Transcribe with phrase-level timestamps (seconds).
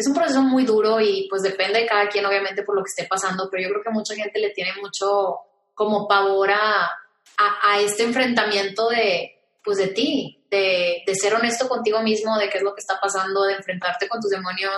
[0.00, 2.88] es un proceso muy duro y pues depende de cada quien obviamente por lo que
[2.88, 5.40] esté pasando, pero yo creo que mucha gente le tiene mucho
[5.74, 6.90] como pavor a,
[7.36, 9.30] a, este enfrentamiento de,
[9.62, 12.98] pues de ti, de, de, ser honesto contigo mismo, de qué es lo que está
[13.00, 14.76] pasando, de enfrentarte con tus demonios,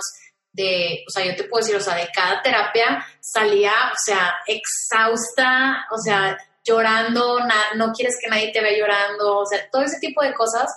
[0.51, 4.35] de, o sea, yo te puedo decir, o sea, de cada terapia salía, o sea,
[4.45, 7.39] exhausta, o sea, llorando,
[7.75, 10.69] no quieres que nadie te vea llorando, o sea, todo ese tipo de cosas,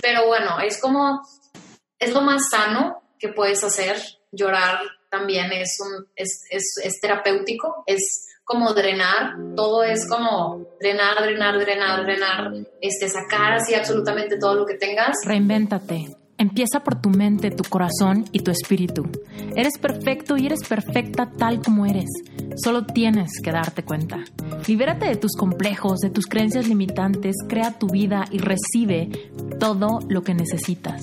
[0.00, 1.22] pero bueno, es como,
[1.98, 3.96] es lo más sano que puedes hacer,
[4.32, 11.22] llorar también es, un, es, es, es terapéutico, es como drenar, todo es como drenar,
[11.22, 15.16] drenar, drenar, drenar, este, sacar así absolutamente todo lo que tengas.
[15.24, 16.16] Reinvéntate.
[16.36, 19.08] Empieza por tu mente, tu corazón y tu espíritu.
[19.54, 22.10] Eres perfecto y eres perfecta tal como eres.
[22.56, 24.24] Solo tienes que darte cuenta.
[24.66, 30.22] Libérate de tus complejos, de tus creencias limitantes, crea tu vida y recibe todo lo
[30.24, 31.02] que necesitas.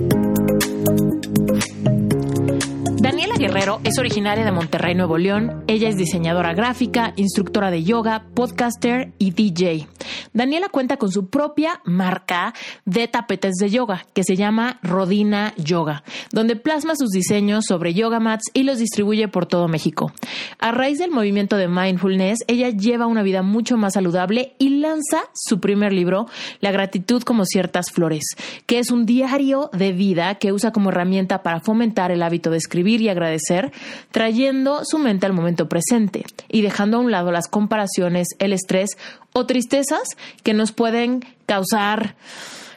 [3.41, 5.63] Guerrero es originaria de Monterrey, Nuevo León.
[5.65, 9.87] Ella es diseñadora gráfica, instructora de yoga, podcaster y DJ.
[10.33, 12.53] Daniela cuenta con su propia marca
[12.85, 18.19] de tapetes de yoga que se llama Rodina Yoga, donde plasma sus diseños sobre yoga
[18.19, 20.13] mats y los distribuye por todo México.
[20.59, 25.23] A raíz del movimiento de mindfulness, ella lleva una vida mucho más saludable y lanza
[25.33, 26.27] su primer libro,
[26.59, 28.23] La gratitud como ciertas flores,
[28.67, 32.57] que es un diario de vida que usa como herramienta para fomentar el hábito de
[32.57, 33.71] escribir y agradecer,
[34.11, 38.97] trayendo su mente al momento presente y dejando a un lado las comparaciones, el estrés
[39.31, 42.15] o tristezas que nos pueden causar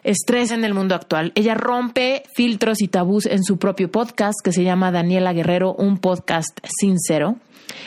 [0.05, 1.33] estrés en el mundo actual.
[1.35, 5.99] Ella rompe filtros y tabús en su propio podcast que se llama Daniela Guerrero, un
[5.99, 7.37] podcast sincero.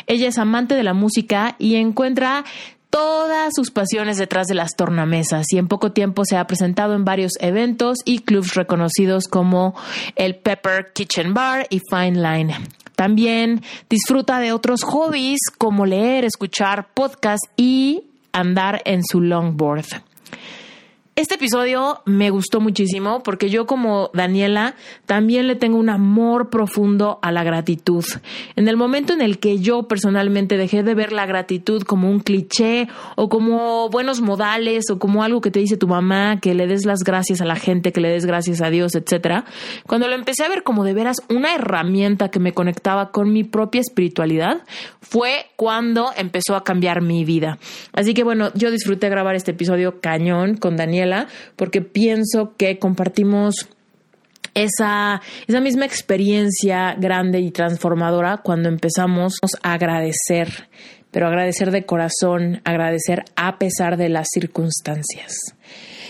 [0.07, 2.43] Ella es amante de la música y encuentra
[2.89, 7.05] todas sus pasiones detrás de las tornamesas y en poco tiempo se ha presentado en
[7.05, 9.75] varios eventos y clubs reconocidos como
[10.15, 12.55] el Pepper Kitchen Bar y Fine Line.
[12.95, 19.85] También disfruta de otros hobbies como leer, escuchar podcasts y andar en su longboard.
[21.17, 24.75] Este episodio me gustó muchísimo porque yo como Daniela
[25.07, 28.05] también le tengo un amor profundo a la gratitud.
[28.55, 32.19] En el momento en el que yo personalmente dejé de ver la gratitud como un
[32.19, 36.67] cliché o como buenos modales o como algo que te dice tu mamá, que le
[36.67, 39.43] des las gracias a la gente, que le des gracias a Dios, etcétera,
[39.87, 43.43] cuando lo empecé a ver como de veras una herramienta que me conectaba con mi
[43.43, 44.61] propia espiritualidad,
[45.01, 47.57] fue cuando empezó a cambiar mi vida.
[47.93, 51.06] Así que bueno, yo disfruté grabar este episodio cañón con Daniela
[51.55, 53.67] porque pienso que compartimos
[54.53, 60.69] esa, esa misma experiencia grande y transformadora cuando empezamos a agradecer,
[61.11, 65.56] pero agradecer de corazón, agradecer a pesar de las circunstancias.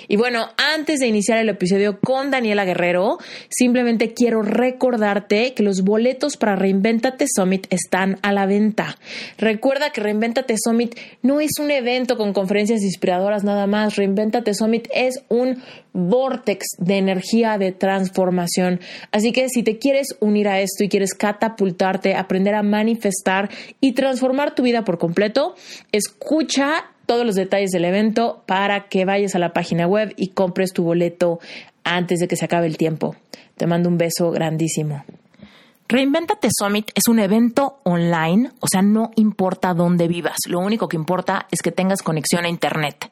[0.08, 3.18] Y bueno, antes de iniciar el episodio con Daniela Guerrero,
[3.50, 8.98] simplemente quiero recordarte que los boletos para Reinventate Summit están a la venta.
[9.38, 13.96] Recuerda que Reinventate Summit no es un evento con conferencias inspiradoras nada más.
[13.96, 15.62] Reinventate Summit es un
[15.94, 18.80] vortex de energía de transformación.
[19.12, 23.50] Así que si te quieres unir a esto y quieres catapultarte, aprender a manifestar
[23.82, 25.56] y transformar tu vida por completo,
[25.92, 30.74] escucha todos los detalles del evento para que vayas a la página web y compres
[30.74, 31.40] tu boleto
[31.84, 33.16] antes de que se acabe el tiempo.
[33.56, 35.04] Te mando un beso grandísimo.
[35.90, 40.98] Reinventate Summit es un evento online, o sea, no importa dónde vivas, lo único que
[40.98, 43.10] importa es que tengas conexión a Internet.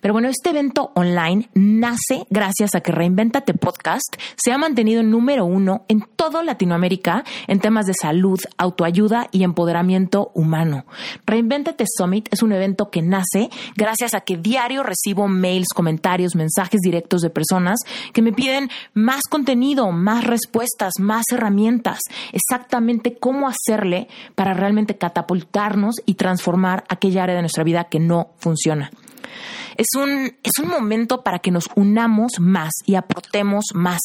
[0.00, 5.44] Pero bueno, este evento online nace gracias a que Reinventate Podcast se ha mantenido número
[5.44, 10.86] uno en toda Latinoamérica en temas de salud, autoayuda y empoderamiento humano.
[11.26, 16.80] Reinventate Summit es un evento que nace gracias a que diario recibo mails, comentarios, mensajes
[16.80, 17.78] directos de personas
[18.12, 21.99] que me piden más contenido, más respuestas, más herramientas
[22.32, 28.30] exactamente cómo hacerle para realmente catapultarnos y transformar aquella área de nuestra vida que no
[28.38, 28.90] funciona.
[29.76, 34.00] Es un, es un momento para que nos unamos más y aportemos más.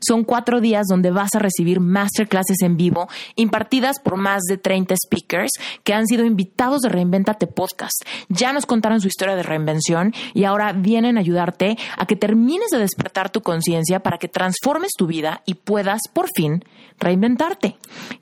[0.00, 4.94] Son cuatro días donde vas a recibir masterclasses en vivo impartidas por más de 30
[4.96, 5.52] speakers
[5.84, 8.02] que han sido invitados de Reinventate Podcast.
[8.28, 12.70] Ya nos contaron su historia de reinvención y ahora vienen a ayudarte a que termines
[12.70, 16.64] de despertar tu conciencia para que transformes tu vida y puedas por fin
[16.98, 17.76] reinventarte.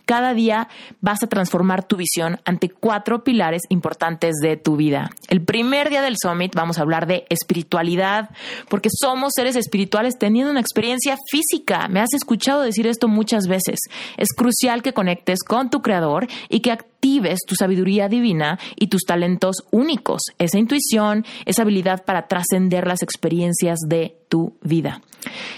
[0.04, 0.68] Cada día
[1.00, 5.10] vas a transformar tu visión ante cuatro pilares importantes de tu vida.
[5.28, 8.30] El primer día del Summit vamos a hablar de espiritualidad,
[8.68, 11.88] porque somos seres espirituales teniendo una experiencia física.
[11.88, 13.80] Me has escuchado decir esto muchas veces.
[14.16, 19.02] Es crucial que conectes con tu creador y que actives tu sabiduría divina y tus
[19.02, 25.00] talentos únicos, esa intuición, esa habilidad para trascender las experiencias de tu vida.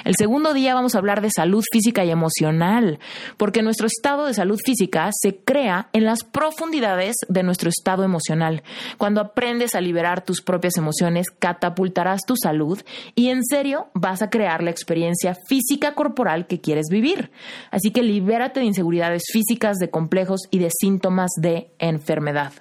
[0.05, 2.99] El segundo día vamos a hablar de salud física y emocional,
[3.37, 8.63] porque nuestro estado de salud física se crea en las profundidades de nuestro estado emocional.
[8.99, 12.81] Cuando aprendes a liberar tus propias emociones, catapultarás tu salud
[13.15, 17.31] y en serio vas a crear la experiencia física corporal que quieres vivir.
[17.71, 22.53] Así que libérate de inseguridades físicas, de complejos y de síntomas de enfermedad.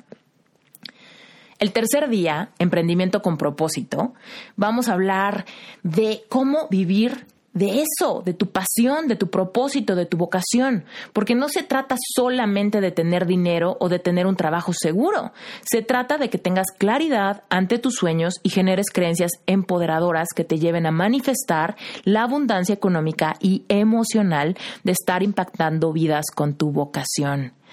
[1.57, 4.13] El tercer día, emprendimiento con propósito,
[4.57, 5.45] vamos a hablar
[5.83, 11.35] de cómo vivir de eso, de tu pasión, de tu propósito, de tu vocación, porque
[11.35, 15.31] no se trata solamente de tener dinero o de tener un trabajo seguro,
[15.61, 20.59] se trata de que tengas claridad ante tus sueños y generes creencias empoderadoras que te
[20.59, 27.53] lleven a manifestar la abundancia económica y emocional de estar impactando vidas con tu vocación.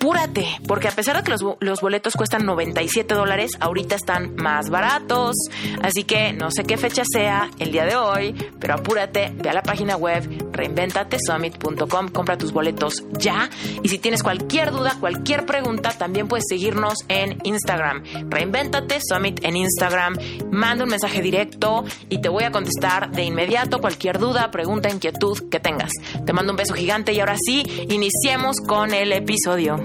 [0.00, 1.30] apúrate, porque a pesar de que
[1.60, 5.36] los, boletos cuestan 97 dólares, ahorita están más baratos.
[5.82, 9.52] Así que no sé qué fecha sea el día de hoy, pero apúrate, ve a
[9.52, 13.50] la página web reinventatesummit.com, compra tus boletos ya.
[13.82, 18.02] Y si tienes cualquier duda, cualquier pregunta, también puedes seguirnos en Instagram.
[18.30, 20.16] Reinventate Summit en Instagram.
[20.50, 25.50] Manda un mensaje directo y te voy a contestar de inmediato cualquier duda, pregunta, inquietud
[25.50, 25.92] que tengas.
[26.24, 29.79] Te mando un beso gigante y ahora sí, iniciemos con el episodio.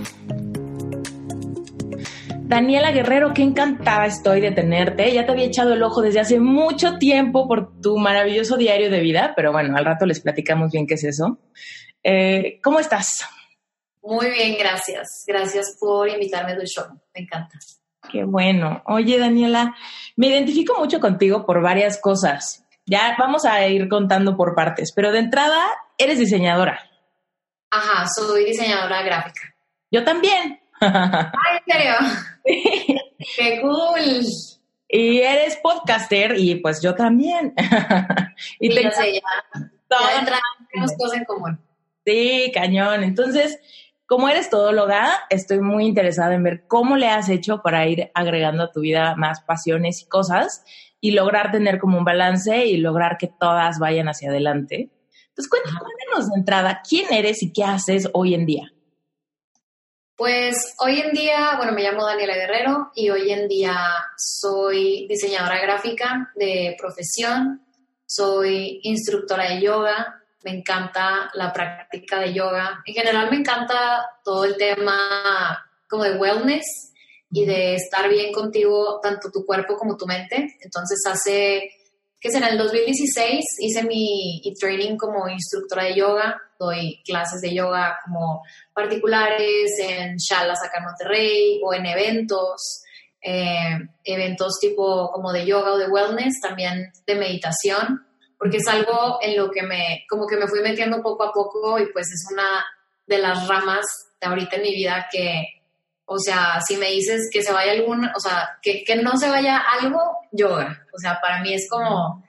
[2.47, 5.11] Daniela Guerrero, qué encantada estoy de tenerte.
[5.11, 8.99] Ya te había echado el ojo desde hace mucho tiempo por tu maravilloso diario de
[8.99, 11.39] vida, pero bueno, al rato les platicamos bien qué es eso.
[12.03, 13.25] Eh, ¿Cómo estás?
[14.03, 15.23] Muy bien, gracias.
[15.25, 16.85] Gracias por invitarme a tu show.
[17.15, 17.57] Me encanta.
[18.11, 18.83] Qué bueno.
[18.85, 19.75] Oye, Daniela,
[20.15, 22.63] me identifico mucho contigo por varias cosas.
[22.85, 25.59] Ya vamos a ir contando por partes, pero de entrada,
[25.97, 26.79] eres diseñadora.
[27.71, 29.54] Ajá, soy diseñadora gráfica.
[29.95, 30.59] Yo también.
[30.81, 31.93] Ay, ¿en serio?
[33.37, 34.25] ¡Qué cool!
[34.89, 37.53] Y eres podcaster y pues yo también.
[38.59, 39.21] y te sé, ya,
[40.69, 41.61] tenemos cosas en común.
[42.05, 43.05] Sí, cañón.
[43.05, 43.57] Entonces,
[44.05, 48.63] como eres todóloga, estoy muy interesada en ver cómo le has hecho para ir agregando
[48.63, 50.65] a tu vida más pasiones y cosas
[50.99, 54.89] y lograr tener como un balance y lograr que todas vayan hacia adelante.
[55.29, 58.74] Entonces, cuéntanos de entrada, ¿quién eres y qué haces hoy en día?
[60.17, 63.75] Pues hoy en día, bueno, me llamo Daniela Guerrero y hoy en día
[64.15, 67.61] soy diseñadora gráfica de profesión,
[68.05, 72.81] soy instructora de yoga, me encanta la práctica de yoga.
[72.85, 76.93] En general me encanta todo el tema como de wellness
[77.29, 80.55] y de estar bien contigo, tanto tu cuerpo como tu mente.
[80.61, 81.69] Entonces hace,
[82.25, 87.53] que es en el 2016, hice mi training como instructora de yoga, doy clases de
[87.53, 88.41] yoga como
[88.73, 92.81] particulares en Shalas acá en Monterrey o en eventos.
[93.21, 98.03] Eh, eventos tipo como de yoga o de wellness, también de meditación,
[98.39, 101.77] porque es algo en lo que me, como que me fui metiendo poco a poco
[101.77, 102.65] y pues es una
[103.05, 103.85] de las ramas
[104.19, 105.43] de ahorita en mi vida que,
[106.05, 109.29] o sea, si me dices que se vaya algún, o sea, que, que no se
[109.29, 110.85] vaya algo, yoga.
[110.93, 112.23] O sea, para mí es como,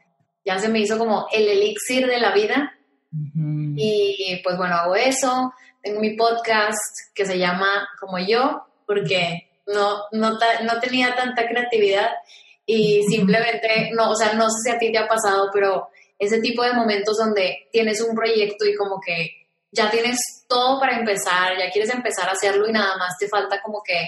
[0.44, 2.72] ya se me hizo como el elixir de la vida.
[3.76, 5.52] Y pues bueno, hago eso.
[5.82, 6.78] Tengo mi podcast
[7.14, 12.10] que se llama Como yo, porque no, no, no tenía tanta creatividad
[12.66, 16.40] y simplemente, no, o sea, no sé si a ti te ha pasado, pero ese
[16.40, 21.56] tipo de momentos donde tienes un proyecto y como que ya tienes todo para empezar,
[21.58, 24.06] ya quieres empezar a hacerlo y nada más te falta como que,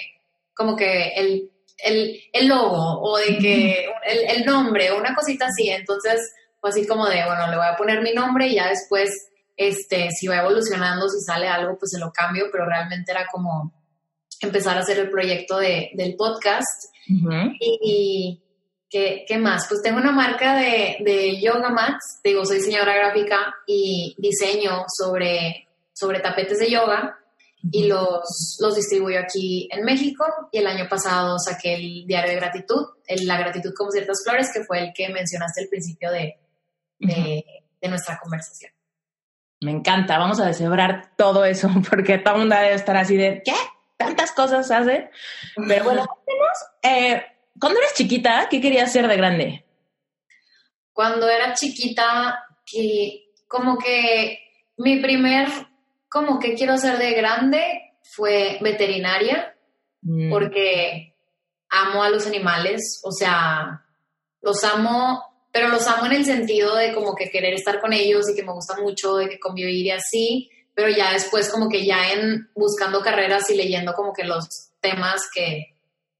[0.55, 5.71] como que el, el, el logo o de que el, el nombre, una cosita así.
[5.71, 9.11] Entonces, fue así como de, bueno, le voy a poner mi nombre y ya después,
[9.57, 13.73] este, si va evolucionando, si sale algo, pues se lo cambio, pero realmente era como
[14.41, 16.93] empezar a hacer el proyecto de, del podcast.
[17.61, 18.41] Y,
[18.91, 19.67] ¿qué, ¿qué, más?
[19.69, 25.69] Pues tengo una marca de, de yoga mats, digo, soy diseñadora gráfica y diseño sobre,
[25.93, 27.18] sobre tapetes de yoga
[27.71, 30.25] y los, los distribuyo aquí en México.
[30.53, 34.50] Y el año pasado saqué el diario de gratitud, el, la gratitud como ciertas flores,
[34.53, 36.38] que fue el que mencionaste al principio de,
[36.99, 37.45] de,
[37.81, 38.73] de nuestra conversación.
[39.61, 43.43] Me encanta, vamos a deshebrar todo eso, porque todo el mundo debe estar así de,
[43.45, 43.55] ¿qué?
[43.97, 45.11] Tantas cosas hace.
[45.67, 46.07] Pero bueno,
[46.83, 47.23] eh,
[47.59, 49.65] cuando eras chiquita, ¿qué querías ser de grande?
[50.93, 54.38] Cuando era chiquita, que como que
[54.77, 55.49] mi primer,
[56.09, 59.55] como que quiero ser de grande fue veterinaria,
[60.03, 60.31] mm.
[60.31, 61.15] porque
[61.71, 63.85] amo a los animales, o sea,
[64.41, 65.23] los amo,
[65.53, 68.45] pero los amo en el sentido de como que querer estar con ellos y que
[68.45, 72.50] me gusta mucho, de que convivir y así, pero ya después como que ya en
[72.55, 74.47] buscando carreras y leyendo como que los
[74.81, 75.77] temas que,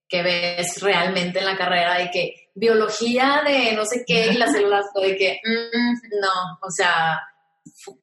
[0.09, 4.53] que ves realmente en la carrera de que biología de no sé qué y las
[4.55, 7.21] células, de que mm, no, o sea,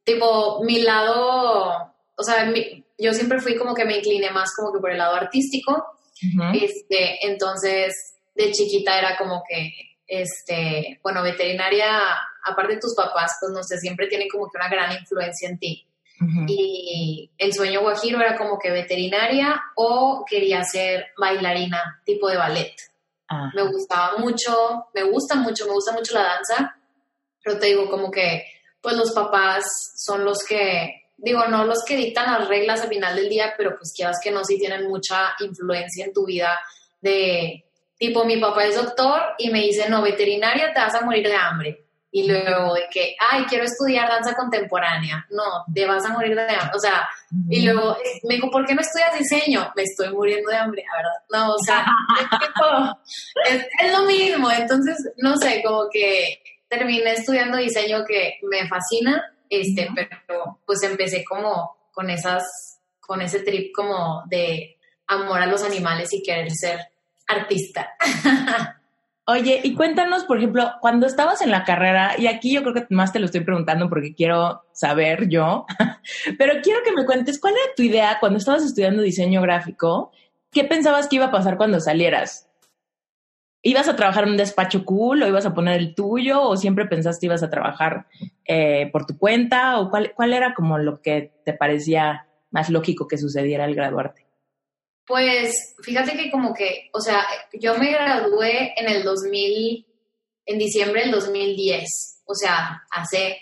[0.03, 2.51] tipo mi lado, o sea,
[2.97, 5.85] yo siempre fui como que me incliné más como que por el lado artístico,
[6.53, 7.93] este, entonces
[8.35, 9.71] de chiquita era como que,
[10.07, 11.99] este, bueno, veterinaria,
[12.45, 15.59] aparte de tus papás, pues no sé, siempre tienen como que una gran influencia en
[15.59, 15.87] ti.
[16.47, 22.73] Y el sueño guajiro era como que veterinaria o quería ser bailarina, tipo de ballet.
[23.53, 26.75] Me gustaba mucho, me gusta mucho, me gusta mucho la danza,
[27.43, 28.45] pero te digo como que
[28.85, 29.65] pues los papás
[29.95, 33.75] son los que, digo, no los que dictan las reglas al final del día, pero
[33.75, 36.59] pues quieras que no, sí tienen mucha influencia en tu vida
[37.01, 37.65] de,
[37.97, 41.35] tipo, mi papá es doctor y me dice, no, veterinaria te vas a morir de
[41.35, 45.25] hambre y luego de que, ay, quiero estudiar danza contemporánea.
[45.31, 46.71] No, te vas a morir de hambre.
[46.75, 47.09] O sea,
[47.49, 49.73] y luego me dijo, ¿por qué no estudias diseño?
[49.75, 51.47] Me estoy muriendo de hambre, la verdad.
[51.47, 51.85] No, o sea,
[53.49, 54.51] es, es, lo mismo.
[54.51, 59.89] Entonces, no sé, como que terminé estudiando diseño que me fascina, este,
[60.27, 66.13] pero pues empecé como con esas, con ese trip como de amor a los animales
[66.13, 66.79] y querer ser
[67.27, 67.89] artista.
[69.27, 72.85] Oye, y cuéntanos, por ejemplo, cuando estabas en la carrera, y aquí yo creo que
[72.91, 75.65] más te lo estoy preguntando porque quiero saber yo,
[76.37, 80.11] pero quiero que me cuentes cuál era tu idea cuando estabas estudiando diseño gráfico,
[80.51, 82.44] ¿qué pensabas que iba a pasar cuando salieras?
[83.67, 86.85] ¿Ibas a trabajar en un despacho cool o ibas a poner el tuyo o siempre
[86.85, 88.05] pensaste ibas a trabajar
[88.45, 93.07] eh, por tu cuenta o cuál, cuál era como lo que te parecía más lógico
[93.07, 94.27] que sucediera al graduarte?
[95.07, 97.25] Pues fíjate que como que, o sea,
[97.59, 99.83] yo me gradué en el 2000,
[100.45, 103.35] en diciembre del 2010, o sea, hace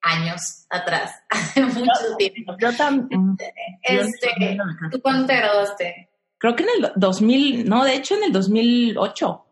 [0.00, 2.56] años atrás, hace mucho tiempo.
[2.60, 3.36] Yo también.
[3.84, 4.58] Este,
[4.90, 6.08] ¿Tú cuándo te graduaste?
[6.38, 9.46] Creo que en el 2000, no, de hecho en el 2008.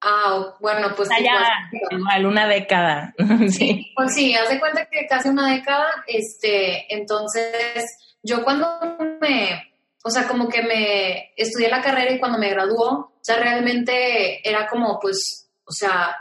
[0.00, 1.08] Ah, bueno, pues...
[1.08, 3.14] ya, igual, una década.
[3.48, 3.92] sí.
[3.96, 7.84] Pues sí, haz de cuenta que casi una década, este, entonces,
[8.22, 8.68] yo cuando
[9.20, 9.72] me,
[10.04, 14.48] o sea, como que me estudié la carrera y cuando me graduó, o sea, realmente
[14.48, 16.16] era como, pues, o sea,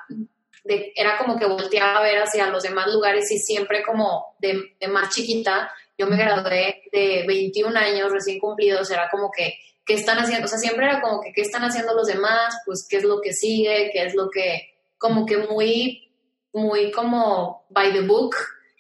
[0.95, 5.09] era como que volteaba a ver hacia los demás lugares y siempre como de, más
[5.13, 9.57] chiquita yo me gradué de 21 años recién cumplidos, era como que,
[9.87, 10.45] ¿qué están haciendo?
[10.45, 12.55] O sea, siempre era como que, ¿qué están haciendo los demás?
[12.65, 13.89] Pues, ¿qué es lo que sigue?
[13.93, 16.13] ¿Qué es lo que, como que muy,
[16.53, 18.35] muy como by the book?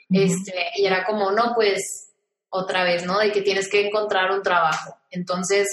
[0.09, 2.11] este, y era como, no, pues,
[2.49, 3.19] otra vez, ¿no?
[3.19, 4.97] De que tienes que encontrar un trabajo.
[5.09, 5.67] Entonces,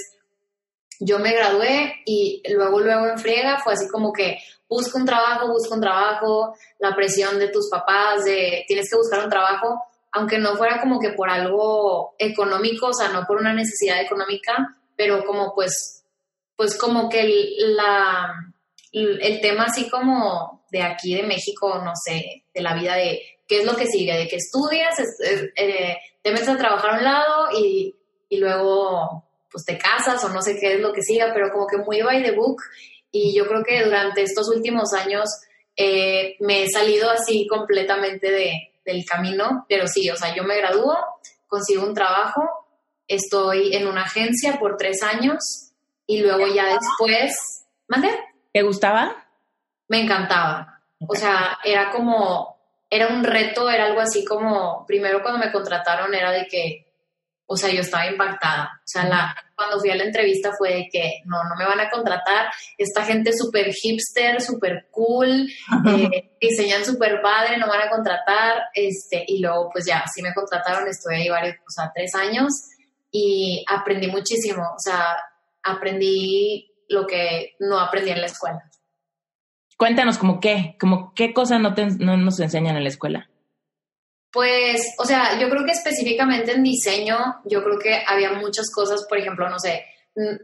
[1.01, 4.39] yo me gradué y luego, luego en friega fue así como que
[4.69, 9.25] busca un trabajo, busca un trabajo, la presión de tus papás de tienes que buscar
[9.25, 13.53] un trabajo, aunque no fuera como que por algo económico, o sea, no por una
[13.53, 16.05] necesidad económica, pero como pues,
[16.57, 18.35] pues como que el, la,
[18.93, 23.61] el tema así como de aquí de México, no sé, de la vida de qué
[23.61, 24.95] es lo que sigue, de que estudias,
[25.57, 27.95] eh, te metes a trabajar a un lado y,
[28.29, 31.67] y luego pues te casas o no sé qué es lo que siga, pero como
[31.69, 32.61] que muy by the book.
[33.13, 35.29] Y yo creo que durante estos últimos años
[35.77, 40.57] eh, me he salido así completamente de, del camino, pero sí, o sea, yo me
[40.57, 40.97] gradúo,
[41.47, 42.64] consigo un trabajo,
[43.09, 45.73] estoy en una agencia por tres años
[46.07, 48.09] y luego ya después, ¿mande?
[48.53, 49.27] ¿Te gustaba?
[49.89, 50.83] Me encantaba.
[51.07, 52.59] O sea, era como,
[52.89, 56.85] era un reto, era algo así como, primero cuando me contrataron era de que
[57.47, 58.71] o sea, yo estaba impactada.
[58.79, 61.81] O sea, la, cuando fui a la entrevista fue de que no, no me van
[61.81, 62.51] a contratar.
[62.79, 65.47] Esta gente súper hipster, súper cool,
[65.87, 68.63] eh, diseñan súper padre, no van a contratar.
[68.73, 72.53] Este, y luego, pues ya, sí me contrataron, estuve ahí varios, o sea, tres años
[73.17, 74.63] y aprendí muchísimo.
[74.63, 75.17] O sea,
[75.63, 78.69] aprendí lo que no aprendí en la escuela.
[79.79, 83.31] Cuéntanos, como qué, como qué cosas no, no nos enseñan en la escuela.
[84.33, 89.07] Pues, o sea, yo creo que específicamente en diseño, yo creo que había muchas cosas,
[89.09, 89.85] por ejemplo, no sé,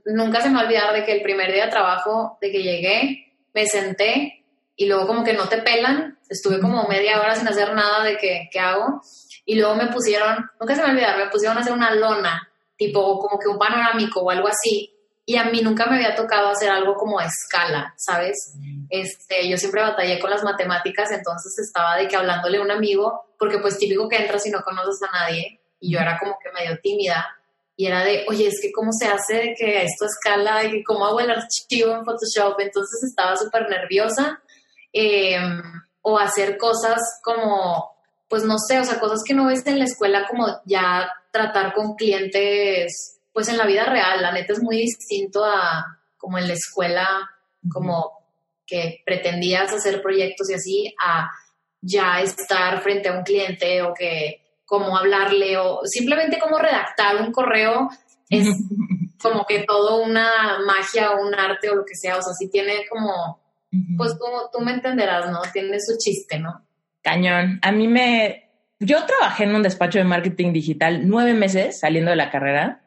[0.05, 2.63] nunca se me va a olvidar de que el primer día de trabajo, de que
[2.63, 4.45] llegué, me senté
[4.77, 8.17] y luego como que no te pelan, estuve como media hora sin hacer nada de
[8.17, 9.03] que, ¿qué hago?
[9.45, 11.93] Y luego me pusieron, nunca se me va a olvidar, me pusieron a hacer una
[11.93, 12.50] lona,
[12.81, 14.91] tipo como que un panorámico o algo así,
[15.27, 18.57] y a mí nunca me había tocado hacer algo como a escala, ¿sabes?
[18.89, 23.27] Este, yo siempre batallé con las matemáticas, entonces estaba de que hablándole a un amigo,
[23.39, 26.51] porque pues típico que entras y no conoces a nadie, y yo era como que
[26.53, 27.29] medio tímida,
[27.77, 31.05] y era de, oye, es que cómo se hace de que esto escala, y cómo
[31.05, 34.41] hago el archivo en Photoshop, entonces estaba súper nerviosa,
[34.91, 35.63] em,
[36.01, 37.95] o hacer cosas como,
[38.27, 41.73] pues no sé, o sea, cosas que no ves en la escuela, como ya tratar
[41.75, 46.49] con clientes pues en la vida real, la neta es muy distinto a como en
[46.49, 47.31] la escuela,
[47.73, 48.13] como
[48.67, 51.31] que pretendías hacer proyectos y así, a
[51.81, 57.33] ya estar frente a un cliente o que cómo hablarle o simplemente cómo redactar un
[57.33, 57.89] correo
[58.29, 58.47] es
[59.23, 62.49] como que todo una magia o un arte o lo que sea, o sea, sí
[62.51, 63.41] tiene como,
[63.97, 65.41] pues tú, tú me entenderás, ¿no?
[65.53, 66.65] Tiene su chiste, ¿no?
[67.03, 67.59] Cañón.
[67.63, 68.50] A mí me,
[68.81, 72.83] yo trabajé en un despacho de marketing digital nueve meses saliendo de la carrera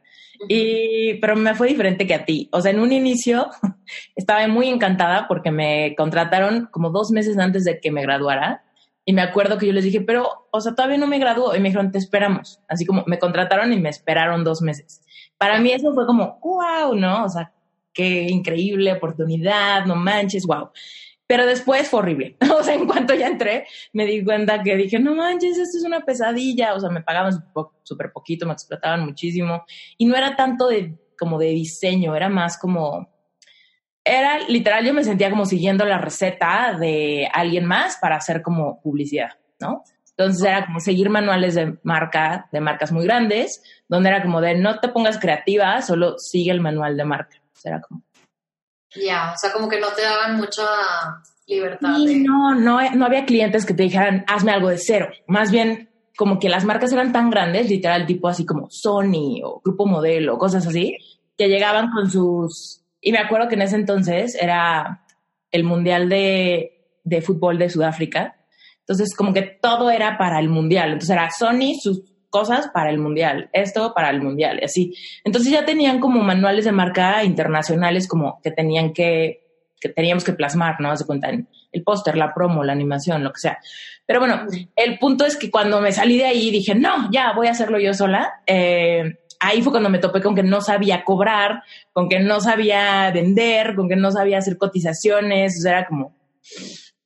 [0.48, 2.50] y, pero me fue diferente que a ti.
[2.52, 3.50] O sea, en un inicio
[4.16, 8.64] estaba muy encantada porque me contrataron como dos meses antes de que me graduara.
[9.06, 11.56] Y me acuerdo que yo les dije, pero, o sea, todavía no me graduó.
[11.56, 12.60] Y me dijeron, te esperamos.
[12.68, 15.02] Así como me contrataron y me esperaron dos meses.
[15.38, 17.26] Para mí eso fue como, wow, ¿no?
[17.26, 17.52] O sea,
[17.94, 20.70] qué increíble oportunidad, no manches, wow.
[21.28, 22.38] Pero después fue horrible.
[22.58, 25.84] O sea, en cuanto ya entré, me di cuenta que dije, no manches, esto es
[25.84, 26.74] una pesadilla.
[26.76, 27.34] O sea, me pagaban
[27.84, 29.66] súper poquito, me explotaban muchísimo.
[29.98, 33.12] Y no era tanto de como de diseño, era más como...
[34.06, 38.82] Era literal, yo me sentía como siguiendo la receta de alguien más para hacer como
[38.82, 39.32] publicidad,
[39.62, 39.84] ¿no?
[40.18, 44.56] Entonces era como seguir manuales de marca, de marcas muy grandes, donde era como de
[44.56, 47.38] no te pongas creativa, solo sigue el manual de marca.
[47.42, 48.04] O sea, era como,
[48.96, 50.64] ya, o sea, como que no te daban mucha
[51.48, 51.98] libertad.
[51.98, 55.10] Y no, no, no había clientes que te dijeran, hazme algo de cero.
[55.28, 59.62] Más bien, como que las marcas eran tan grandes, literal, tipo así como Sony o
[59.64, 60.98] Grupo Modelo, cosas así,
[61.38, 62.84] que llegaban con sus...
[63.02, 65.06] Y me acuerdo que en ese entonces era
[65.52, 68.36] el Mundial de, de Fútbol de Sudáfrica.
[68.80, 70.94] Entonces, como que todo era para el Mundial.
[70.94, 72.02] Entonces era Sony, sus
[72.34, 74.96] cosas para el mundial, esto para el mundial, y así.
[75.24, 79.46] Entonces ya tenían como manuales de marca internacionales como que tenían que,
[79.80, 80.98] que teníamos que plasmar, ¿no?
[80.98, 83.60] Se cuentan el póster, la promo, la animación, lo que sea.
[84.08, 87.46] Pero bueno, el punto es que cuando me salí de ahí dije, no, ya voy
[87.46, 88.42] a hacerlo yo sola.
[88.48, 93.12] Eh, ahí fue cuando me topé con que no sabía cobrar, con que no sabía
[93.12, 96.16] vender, con que no sabía hacer cotizaciones, o sea, era como,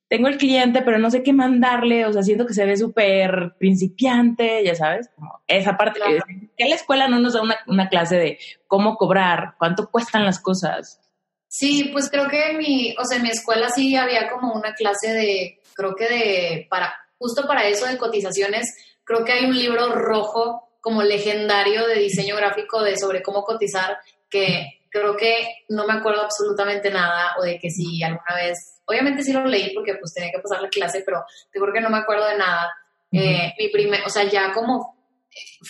[0.10, 3.56] tengo el cliente, pero no sé qué mandarle, o sea, siento que se ve súper
[3.60, 6.00] principiante, ya sabes, como esa parte.
[6.00, 6.24] Claro.
[6.58, 10.40] Que la escuela no nos da una, una, clase de cómo cobrar, cuánto cuestan las
[10.40, 11.02] cosas.
[11.50, 14.74] Sí, pues creo que en mi, o sea, en mi escuela sí había como una
[14.74, 18.66] clase de, creo que de, para, justo para eso de cotizaciones,
[19.04, 23.98] creo que hay un libro rojo como legendario de diseño gráfico de sobre cómo cotizar
[24.30, 29.24] que creo que no me acuerdo absolutamente nada o de que si alguna vez, obviamente
[29.24, 31.90] sí lo leí porque pues tenía que pasar la clase, pero te juro que no
[31.90, 32.74] me acuerdo de nada.
[33.12, 34.98] Eh, mi primer, o sea, ya como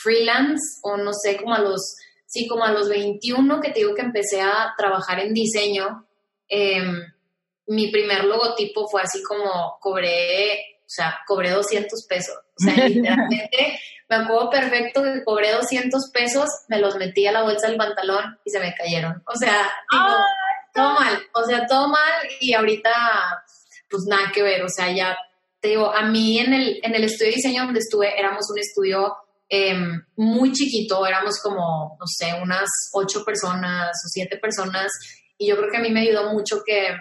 [0.02, 3.96] freelance o no sé, como a los, sí, como a los 21 que te digo
[3.96, 6.08] que empecé a trabajar en diseño,
[6.48, 7.02] em,
[7.68, 12.38] mi primer logotipo fue así como cobré, o sea, cobré 200 pesos.
[12.60, 17.44] O sea, literalmente me acuerdo perfecto que cobré 200 pesos, me los metí a la
[17.44, 19.22] bolsa del pantalón y se me cayeron.
[19.26, 19.70] O sea,
[20.74, 22.92] todo mal, o sea, todo mal y ahorita
[23.90, 25.18] pues nada que ver, o sea, ya
[25.60, 28.60] te digo, a mí en el, en el estudio de diseño donde estuve éramos un
[28.60, 29.16] estudio
[29.50, 34.92] em, muy chiquito, éramos como, no sé, unas ocho personas o siete personas.
[35.38, 36.96] Y yo creo que a mí me ayudó mucho que,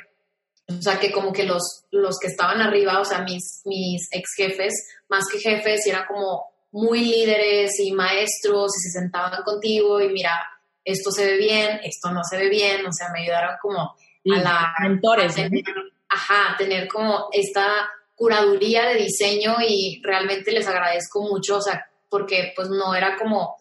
[0.69, 4.31] o sea, que como que los, los que estaban arriba, o sea, mis, mis ex
[4.37, 4.75] jefes,
[5.09, 10.45] más que jefes, eran como muy líderes y maestros y se sentaban contigo y mira,
[10.85, 14.39] esto se ve bien, esto no se ve bien, o sea, me ayudaron como a
[14.39, 14.75] la...
[14.81, 15.35] Mentores.
[15.35, 15.63] tener,
[16.09, 22.53] ajá, tener como esta curaduría de diseño y realmente les agradezco mucho, o sea, porque
[22.57, 23.57] pues no era como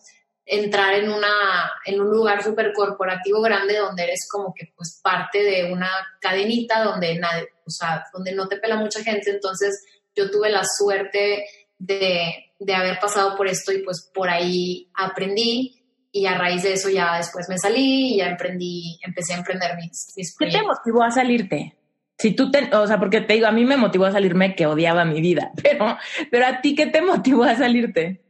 [0.45, 5.41] entrar en una en un lugar súper corporativo grande donde eres como que pues parte
[5.41, 9.84] de una cadenita donde nadie, o sea, donde no te pela mucha gente, entonces
[10.15, 11.45] yo tuve la suerte
[11.79, 15.81] de, de haber pasado por esto y pues por ahí aprendí
[16.12, 19.75] y a raíz de eso ya después me salí y ya emprendí, empecé a emprender
[19.75, 21.75] mis, mis ¿Qué te motivó a salirte?
[22.17, 24.65] Si tú te, o sea, porque te digo, a mí me motivó a salirme que
[24.65, 25.97] odiaba mi vida, pero,
[26.31, 28.21] pero a ti, ¿qué te motivó a salirte?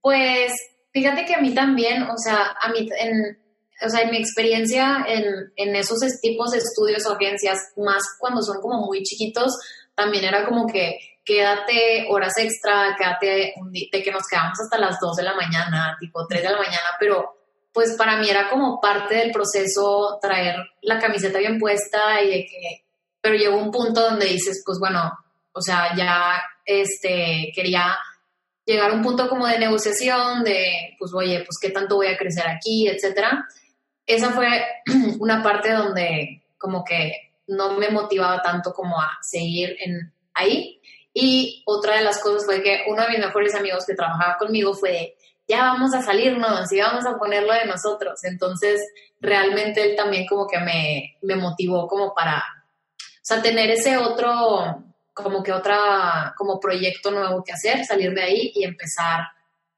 [0.00, 0.52] Pues
[0.94, 3.36] fíjate que a mí también, o sea, a mí, en,
[3.84, 8.40] o sea, en mi experiencia en, en esos tipos de estudios o agencias, más cuando
[8.40, 9.52] son como muy chiquitos,
[9.94, 14.98] también era como que quédate horas extra, quédate un de que nos quedamos hasta las
[15.00, 17.38] 2 de la mañana, tipo 3 de la mañana, pero
[17.72, 22.46] pues para mí era como parte del proceso traer la camiseta bien puesta y de
[22.46, 22.84] que,
[23.20, 25.10] pero llegó un punto donde dices, pues bueno,
[25.52, 27.96] o sea, ya este, quería
[28.64, 32.16] llegar a un punto como de negociación, de, pues oye, pues qué tanto voy a
[32.16, 33.46] crecer aquí, etcétera.
[34.06, 34.48] Esa fue
[35.18, 40.80] una parte donde como que no me motivaba tanto como a seguir en ahí.
[41.12, 44.74] Y otra de las cosas fue que uno de mis mejores amigos que trabajaba conmigo
[44.74, 45.14] fue
[45.46, 48.24] ya vamos a salirnos y vamos a ponerlo de nosotros.
[48.24, 48.80] Entonces,
[49.20, 52.42] realmente él también como que me, me motivó como para,
[53.30, 54.83] o tener ese otro,
[55.14, 59.20] como que otra, como proyecto nuevo que hacer, salir de ahí y empezar,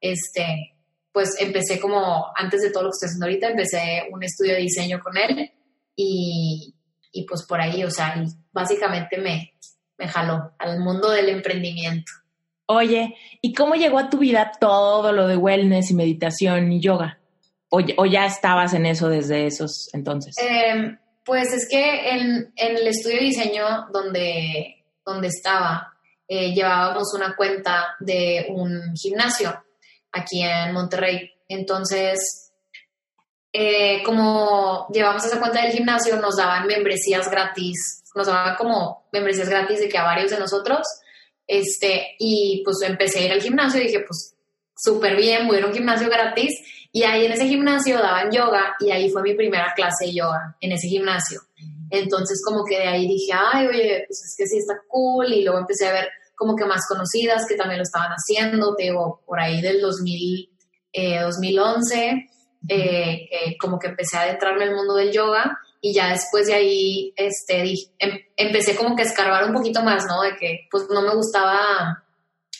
[0.01, 0.73] este,
[1.11, 4.61] pues empecé como, antes de todo lo que estoy haciendo ahorita, empecé un estudio de
[4.61, 5.51] diseño con él
[5.95, 6.73] y,
[7.11, 9.53] y pues por ahí, o sea, básicamente me,
[9.97, 12.11] me jaló al mundo del emprendimiento.
[12.67, 17.19] Oye, ¿y cómo llegó a tu vida todo lo de wellness y meditación y yoga?
[17.69, 20.35] ¿O, o ya estabas en eso desde esos entonces?
[20.37, 24.76] Eh, pues es que en, en, el estudio de diseño donde,
[25.11, 25.93] donde estaba,
[26.27, 29.63] eh, llevábamos una cuenta de un gimnasio
[30.11, 31.31] aquí en Monterrey.
[31.47, 32.51] Entonces,
[33.51, 39.47] eh, como llevamos esa cuenta del gimnasio, nos daban membresías gratis nos daban como membresías
[39.47, 40.85] gratis de que a varios de nosotros,
[41.45, 44.35] este, y pues empecé a ir al gimnasio y dije, pues
[44.75, 46.53] súper bien, voy a ir a un gimnasio gratis,
[46.91, 50.57] y ahí en ese gimnasio daban yoga, y ahí fue mi primera clase de yoga,
[50.59, 51.41] en ese gimnasio.
[51.89, 55.43] Entonces como que de ahí dije, ay, oye, pues es que sí está cool, y
[55.43, 59.23] luego empecé a ver como que más conocidas que también lo estaban haciendo, te digo,
[59.25, 60.49] por ahí del 2000,
[60.93, 62.29] eh, 2011,
[62.69, 66.53] eh, como que empecé a adentrarme en el mundo del yoga, y ya después de
[66.53, 70.21] ahí este, em, empecé como que a escarbar un poquito más, ¿no?
[70.21, 72.03] De que pues no me gustaba,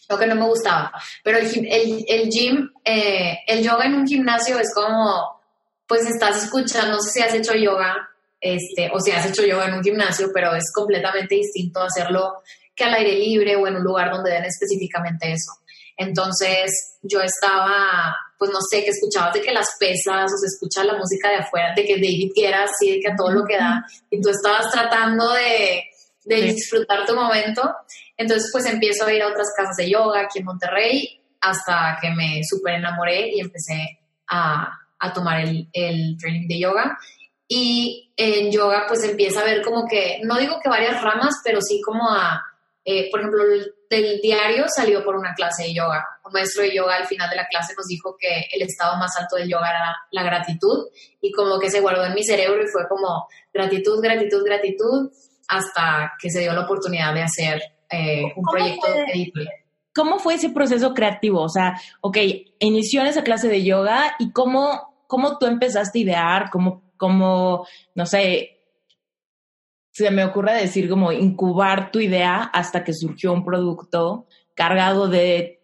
[0.09, 0.91] lo que no me gustaba,
[1.23, 5.41] pero el, el, el gym, eh, el yoga en un gimnasio es como,
[5.87, 7.95] pues estás escuchando, no sé si has hecho yoga,
[8.39, 12.41] este, o si has hecho yoga en un gimnasio, pero es completamente distinto hacerlo
[12.75, 15.51] que al aire libre o en un lugar donde den específicamente eso.
[15.97, 20.83] Entonces yo estaba, pues no sé, que escuchabas de que las pesas o se escucha
[20.83, 23.57] la música de afuera, de que David quiera así, de que a todo lo que
[23.57, 25.83] da, y tú estabas tratando de,
[26.25, 27.73] de disfrutar tu momento.
[28.15, 32.11] Entonces pues empiezo a ir a otras casas de yoga aquí en Monterrey hasta que
[32.11, 36.97] me súper enamoré y empecé a, a tomar el, el training de yoga.
[37.47, 41.61] Y en yoga pues empieza a ver como que, no digo que varias ramas, pero
[41.61, 42.43] sí como a
[42.89, 43.43] eh, por ejemplo,
[43.89, 46.07] del diario salió por una clase de yoga.
[46.23, 49.11] Un maestro de yoga al final de la clase nos dijo que el estado más
[49.19, 50.87] alto del yoga era la gratitud
[51.19, 55.11] y como que se guardó en mi cerebro y fue como gratitud, gratitud, gratitud
[55.49, 59.53] hasta que se dio la oportunidad de hacer eh, un proyecto editorial.
[59.93, 61.41] ¿cómo fue ese proceso creativo?
[61.41, 62.17] O sea, ok,
[62.59, 67.67] inició en esa clase de yoga y cómo, cómo tú empezaste a idear, cómo, cómo,
[67.95, 68.57] no sé,
[69.91, 75.59] se me ocurre decir como incubar tu idea hasta que surgió un producto cargado de,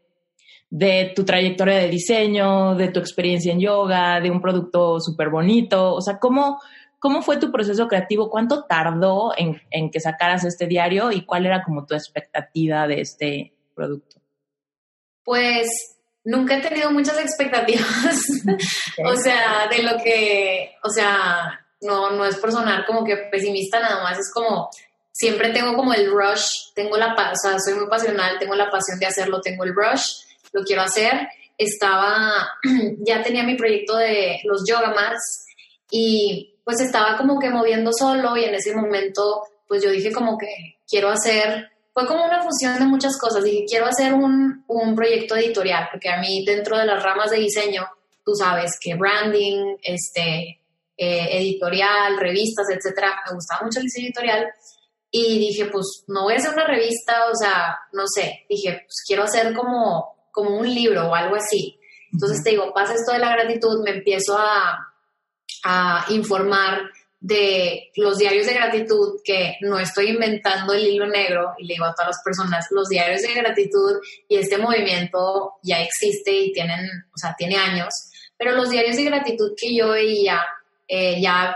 [0.72, 5.94] de tu trayectoria de diseño, de tu experiencia en yoga, de un producto súper bonito.
[5.94, 6.60] O sea, ¿cómo,
[6.98, 8.32] ¿cómo fue tu proceso creativo?
[8.32, 13.02] ¿Cuánto tardó en, en que sacaras este diario y cuál era como tu expectativa de
[13.02, 14.20] este producto?
[15.24, 15.93] Pues
[16.24, 18.18] nunca he tenido muchas expectativas,
[19.06, 23.80] o sea, de lo que, o sea, no, no es por sonar como que pesimista
[23.80, 24.70] nada más, es como,
[25.12, 29.00] siempre tengo como el rush, tengo la, o sea, soy muy pasional, tengo la pasión
[29.00, 31.28] de hacerlo, tengo el rush, lo quiero hacer.
[31.58, 32.50] Estaba,
[33.06, 35.46] ya tenía mi proyecto de los yoga mats
[35.92, 40.38] y pues estaba como que moviendo solo y en ese momento pues yo dije como
[40.38, 44.96] que quiero hacer, fue como una fusión de muchas cosas, dije quiero hacer un, un
[44.96, 47.86] proyecto editorial, porque a mí dentro de las ramas de diseño,
[48.26, 50.64] tú sabes que branding, este,
[50.96, 53.22] eh, editorial, revistas, etcétera.
[53.28, 54.48] Me gustaba mucho el diseño editorial
[55.10, 59.04] y dije, pues no voy a hacer una revista, o sea, no sé, dije, pues
[59.06, 61.80] quiero hacer como, como un libro o algo así.
[62.12, 64.94] Entonces te digo, pasa esto de la gratitud, me empiezo a,
[65.64, 66.82] a informar
[67.24, 71.86] de los diarios de gratitud, que no estoy inventando el hilo negro, y le digo
[71.86, 73.94] a todas las personas, los diarios de gratitud
[74.28, 77.94] y este movimiento ya existe y tienen, o sea, tiene años,
[78.38, 80.44] pero los diarios de gratitud que yo veía
[80.86, 81.56] eh, ya,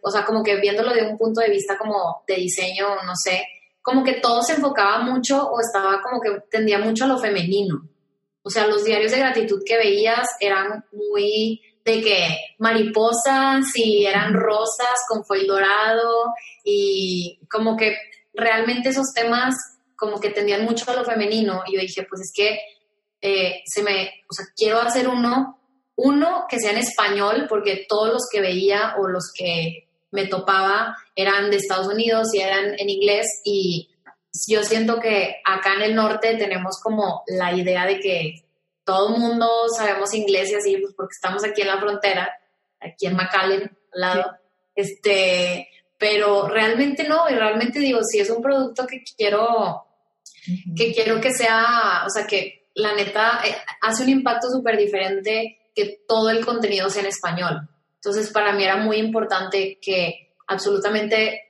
[0.00, 3.44] o sea, como que viéndolo de un punto de vista como de diseño, no sé,
[3.82, 7.88] como que todo se enfocaba mucho o estaba como que tendía mucho a lo femenino.
[8.42, 14.34] O sea, los diarios de gratitud que veías eran muy de que mariposas y eran
[14.34, 16.32] rosas con foil dorado
[16.64, 17.96] y como que
[18.34, 19.54] realmente esos temas
[19.96, 21.62] como que tendían mucho a lo femenino.
[21.66, 22.58] Y yo dije, pues es que
[23.20, 25.60] eh, se me, o sea, quiero hacer uno
[26.02, 30.96] uno, que sea en español, porque todos los que veía o los que me topaba
[31.14, 33.26] eran de Estados Unidos y eran en inglés.
[33.44, 33.90] Y
[34.48, 38.49] yo siento que acá en el norte tenemos como la idea de que
[38.90, 42.28] todo el mundo sabemos inglés y así, pues porque estamos aquí en la frontera,
[42.80, 44.36] aquí en McAllen, al lado.
[44.74, 49.84] Este, pero realmente no, y realmente digo, si es un producto que quiero,
[50.76, 55.70] que quiero que sea, o sea, que la neta eh, hace un impacto súper diferente
[55.72, 57.68] que todo el contenido sea en español.
[57.94, 61.42] Entonces, para mí era muy importante que absolutamente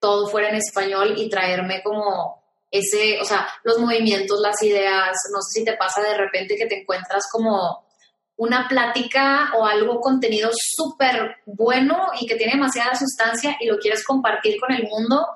[0.00, 2.42] todo fuera en español y traerme como
[2.78, 6.66] ese, o sea, los movimientos, las ideas, no sé si te pasa de repente que
[6.66, 7.84] te encuentras como
[8.36, 14.04] una plática o algo contenido súper bueno y que tiene demasiada sustancia y lo quieres
[14.04, 15.26] compartir con el mundo,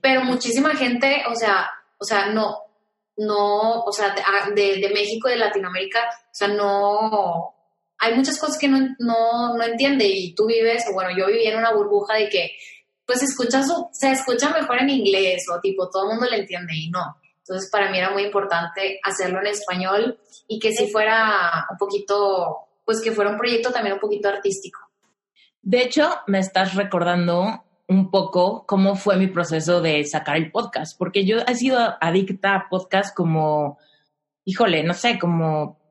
[0.00, 2.58] pero muchísima gente, o sea, o sea, no,
[3.16, 4.14] no, o sea,
[4.54, 7.54] de, de México y de Latinoamérica, o sea, no,
[7.98, 11.46] hay muchas cosas que no, no, no entiende y tú vives, o bueno, yo viví
[11.46, 12.50] en una burbuja de que
[13.12, 16.88] pues escucha se escucha mejor en inglés o tipo todo el mundo le entiende y
[16.88, 17.16] no.
[17.38, 22.56] Entonces para mí era muy importante hacerlo en español y que si fuera un poquito,
[22.86, 24.78] pues que fuera un proyecto también un poquito artístico.
[25.60, 30.96] De hecho, me estás recordando un poco cómo fue mi proceso de sacar el podcast,
[30.96, 33.78] porque yo he sido adicta a podcast como,
[34.44, 35.81] híjole, no sé, como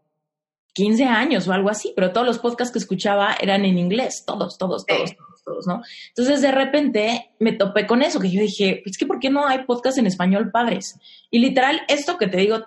[0.74, 4.58] 15 años o algo así, pero todos los podcasts que escuchaba eran en inglés, todos,
[4.58, 5.82] todos, todos, todos, todos, ¿no?
[6.10, 9.48] Entonces de repente me topé con eso, que yo dije, es que ¿por qué no
[9.48, 10.98] hay podcasts en español padres?
[11.30, 12.66] Y literal, esto que te digo,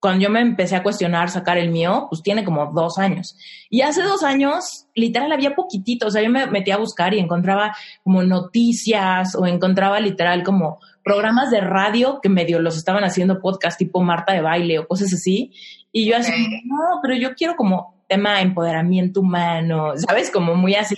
[0.00, 3.36] cuando yo me empecé a cuestionar sacar el mío, pues tiene como dos años.
[3.68, 7.18] Y hace dos años, literal, había poquitito, o sea, yo me metía a buscar y
[7.18, 13.40] encontraba como noticias o encontraba literal como programas de radio que medio los estaban haciendo
[13.40, 15.52] podcast tipo Marta de baile o cosas así.
[15.90, 16.32] Y yo así,
[16.64, 20.30] no, pero yo quiero como tema empoderamiento humano, ¿sabes?
[20.30, 20.96] Como muy así.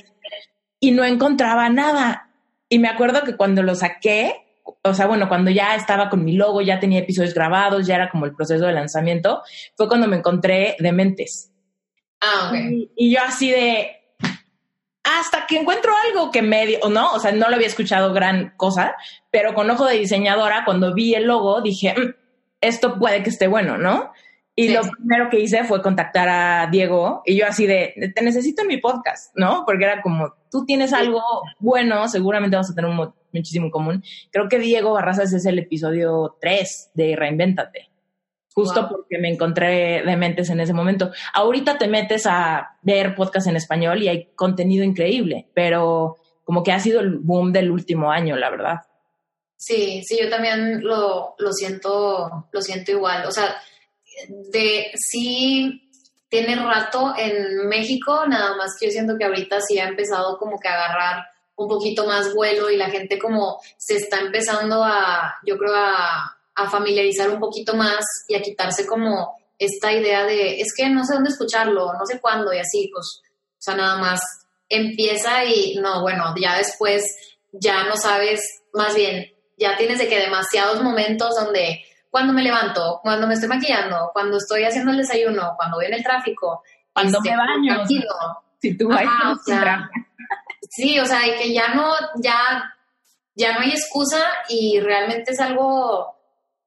[0.80, 2.30] Y no encontraba nada.
[2.68, 4.34] Y me acuerdo que cuando lo saqué,
[4.82, 8.10] o sea, bueno, cuando ya estaba con mi logo, ya tenía episodios grabados, ya era
[8.10, 9.42] como el proceso de lanzamiento,
[9.76, 11.49] fue cuando me encontré Dementes.
[12.20, 14.00] Ah, y yo así de,
[15.02, 17.12] hasta que encuentro algo que medio, ¿no?
[17.12, 18.94] O sea, no lo había escuchado gran cosa,
[19.30, 22.14] pero con ojo de diseñadora, cuando vi el logo, dije, mm,
[22.60, 24.12] esto puede que esté bueno, ¿no?
[24.56, 28.60] Y lo primero que hice fue contactar a Diego y yo así de, te necesito
[28.60, 29.64] en mi podcast, ¿no?
[29.64, 31.22] Porque era como, tú tienes algo
[31.60, 32.90] bueno, seguramente vamos a tener
[33.32, 34.04] muchísimo en común.
[34.30, 37.89] Creo que Diego Barrazas es el episodio 3 de Reinvéntate
[38.54, 41.10] justo porque me encontré dementes en ese momento.
[41.32, 46.72] Ahorita te metes a ver podcast en español y hay contenido increíble, pero como que
[46.72, 48.80] ha sido el boom del último año, la verdad.
[49.56, 53.26] Sí, sí, yo también lo, lo siento, lo siento igual.
[53.26, 53.56] O sea,
[54.28, 55.90] de sí
[56.28, 60.58] tiene rato en México, nada más que yo siento que ahorita sí ha empezado como
[60.58, 61.24] que a agarrar
[61.56, 66.39] un poquito más vuelo y la gente como se está empezando a, yo creo, a,
[66.62, 71.04] a familiarizar un poquito más y a quitarse como esta idea de, es que no
[71.04, 74.20] sé dónde escucharlo, no sé cuándo y así, pues, o sea, nada más
[74.68, 77.04] empieza y no, bueno, ya después
[77.52, 78.40] ya no sabes,
[78.72, 79.26] más bien,
[79.58, 84.38] ya tienes de que demasiados momentos donde cuando me levanto, cuando me estoy maquillando, cuando
[84.38, 87.86] estoy haciendo el desayuno, cuando voy en el tráfico, cuando este, me baño.
[88.60, 89.04] si tú vas
[90.70, 91.92] Sí, o sea, que ya no,
[92.22, 92.74] ya,
[93.34, 96.19] ya no hay excusa y realmente es algo,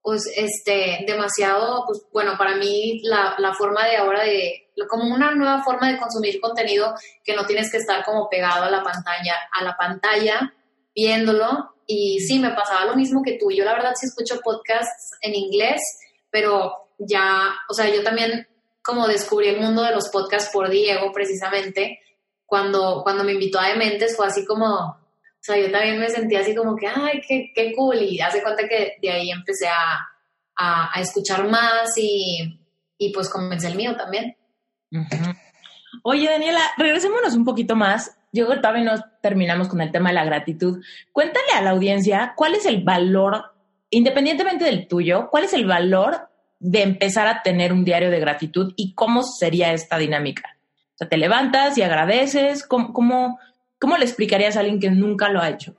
[0.03, 5.33] pues, este, demasiado, pues, bueno, para mí la, la forma de ahora de, como una
[5.33, 9.35] nueva forma de consumir contenido que no tienes que estar como pegado a la pantalla,
[9.51, 10.53] a la pantalla,
[10.93, 11.73] viéndolo.
[11.87, 13.49] Y sí, me pasaba lo mismo que tú.
[13.49, 15.81] Yo la verdad sí escucho podcasts en inglés,
[16.29, 18.47] pero ya, o sea, yo también
[18.83, 22.01] como descubrí el mundo de los podcasts por Diego precisamente,
[22.45, 24.97] cuando, cuando me invitó a Dementes fue así como,
[25.43, 28.01] o sea, yo también me sentía así como que, ay, qué, qué cool.
[28.01, 30.07] Y hace cuenta que de ahí empecé a,
[30.55, 32.57] a, escuchar más y,
[32.97, 34.37] y pues comencé el mío también.
[36.01, 38.17] Oye, Daniela, regresémonos un poquito más.
[38.31, 40.81] Yo todavía no terminamos con el tema de la gratitud.
[41.11, 43.53] Cuéntale a la audiencia cuál es el valor,
[43.89, 46.29] independientemente del tuyo, cuál es el valor
[46.59, 50.57] de empezar a tener un diario de gratitud y cómo sería esta dinámica.
[50.93, 52.65] O sea, te levantas y agradeces.
[52.65, 53.39] ¿Cómo, cómo,
[53.97, 55.75] le explicarías a alguien que nunca lo ha hecho?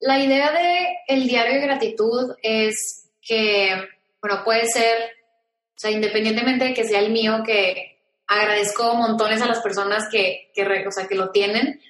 [0.00, 3.70] La idea de el diario de gratitud es que,
[4.20, 9.46] bueno, puede ser, o sea, independientemente de que sea el mío, que agradezco montones a
[9.46, 11.80] las personas que, que, o sea, que lo tienen.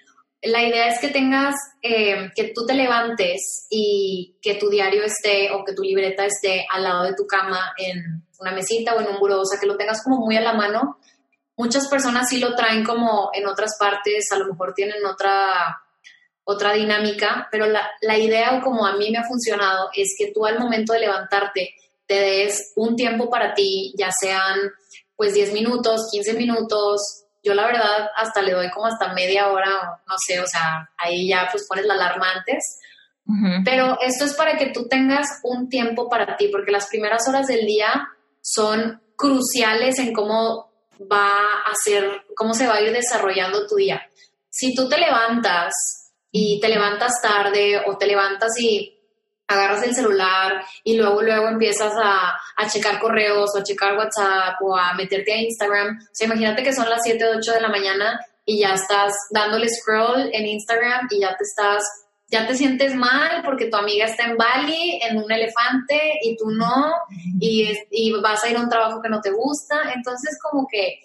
[0.40, 5.50] La idea es que tengas, eh, que tú te levantes y que tu diario esté
[5.50, 9.08] o que tu libreta esté al lado de tu cama en una mesita o en
[9.08, 10.97] un buró, o sea, que lo tengas como muy a la mano.
[11.58, 15.82] Muchas personas sí lo traen como en otras partes, a lo mejor tienen otra,
[16.44, 20.32] otra dinámica, pero la, la idea o como a mí me ha funcionado es que
[20.32, 21.74] tú al momento de levantarte
[22.06, 24.58] te des un tiempo para ti, ya sean
[25.14, 27.24] pues 10 minutos, 15 minutos.
[27.42, 31.28] Yo la verdad hasta le doy como hasta media hora, no sé, o sea, ahí
[31.28, 32.80] ya pues pones la alarma antes.
[33.62, 37.46] Pero esto es para que tú tengas un tiempo para ti, porque las primeras horas
[37.46, 38.08] del día
[38.40, 40.67] son cruciales en cómo
[41.00, 41.32] va
[41.66, 44.02] a ser, cómo se va a ir desarrollando tu día.
[44.48, 45.72] Si tú te levantas
[46.30, 48.94] y te levantas tarde o te levantas y
[49.46, 54.60] agarras el celular y luego luego empiezas a, a, checar correos o a checar WhatsApp
[54.60, 55.98] o a meterte a Instagram.
[55.98, 59.68] O imagínate que son las 7 o 8 de la mañana y ya estás dándole
[59.68, 61.82] scroll en Instagram y ya te estás,
[62.30, 66.50] ya te sientes mal porque tu amiga está en Bali, en un elefante y tú
[66.50, 66.92] no,
[67.40, 69.92] y, y vas a ir a un trabajo que no te gusta.
[69.94, 71.00] Entonces, como que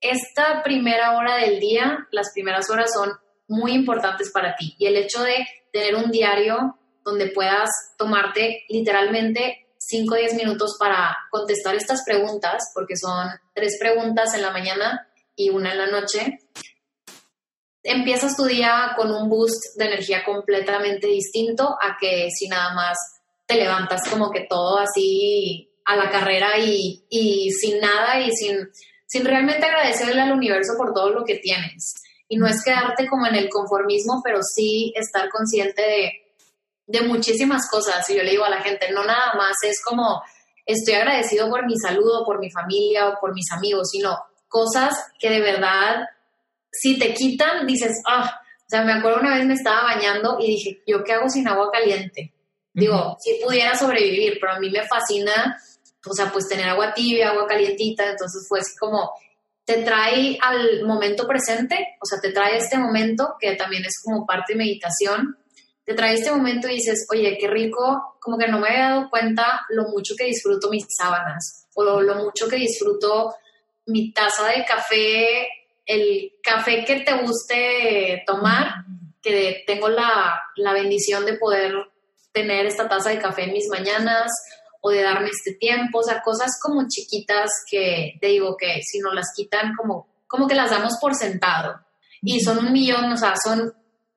[0.00, 3.10] esta primera hora del día, las primeras horas son
[3.48, 4.74] muy importantes para ti.
[4.78, 10.76] Y el hecho de tener un diario donde puedas tomarte literalmente 5 o 10 minutos
[10.78, 15.86] para contestar estas preguntas, porque son tres preguntas en la mañana y una en la
[15.86, 16.38] noche.
[17.84, 22.98] Empiezas tu día con un boost de energía completamente distinto a que si nada más
[23.46, 28.68] te levantas como que todo así a la carrera y, y sin nada y sin,
[29.06, 31.94] sin realmente agradecerle al universo por todo lo que tienes.
[32.26, 36.12] Y no es quedarte como en el conformismo, pero sí estar consciente de
[36.86, 38.08] de muchísimas cosas.
[38.10, 40.22] Y yo le digo a la gente, no nada más es como
[40.66, 44.18] estoy agradecido por mi salud o por mi familia o por mis amigos, sino
[44.48, 46.04] cosas que de verdad,
[46.80, 50.46] si te quitan, dices, ah, o sea, me acuerdo una vez me estaba bañando y
[50.46, 52.32] dije, ¿yo qué hago sin agua caliente?
[52.72, 55.56] Digo, si pudiera sobrevivir, pero a mí me fascina,
[56.06, 59.12] o sea, pues tener agua tibia, agua calientita, entonces fue así como,
[59.64, 64.26] te trae al momento presente, o sea, te trae este momento que también es como
[64.26, 65.38] parte de meditación,
[65.84, 69.10] te trae este momento y dices, oye, qué rico, como que no me había dado
[69.10, 73.34] cuenta lo mucho que disfruto mis sábanas o lo, mucho que disfruto
[73.86, 75.48] mi taza de café,
[75.86, 78.84] el café que te guste tomar,
[79.22, 81.74] que tengo la, la bendición de poder
[82.32, 84.30] tener esta taza de café en mis mañanas
[84.80, 88.98] o de darme este tiempo, o sea, cosas como chiquitas que te digo que si
[88.98, 91.80] no las quitan como, como que las damos por sentado.
[92.20, 93.72] Y son un millón, o sea, son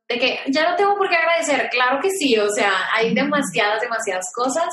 [0.09, 1.69] de que ya no tengo por qué agradecer.
[1.69, 4.67] Claro que sí, o sea, hay demasiadas, demasiadas cosas.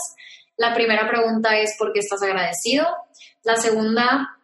[0.56, 2.86] La primera pregunta es ¿por qué estás agradecido?
[3.42, 4.38] La segunda,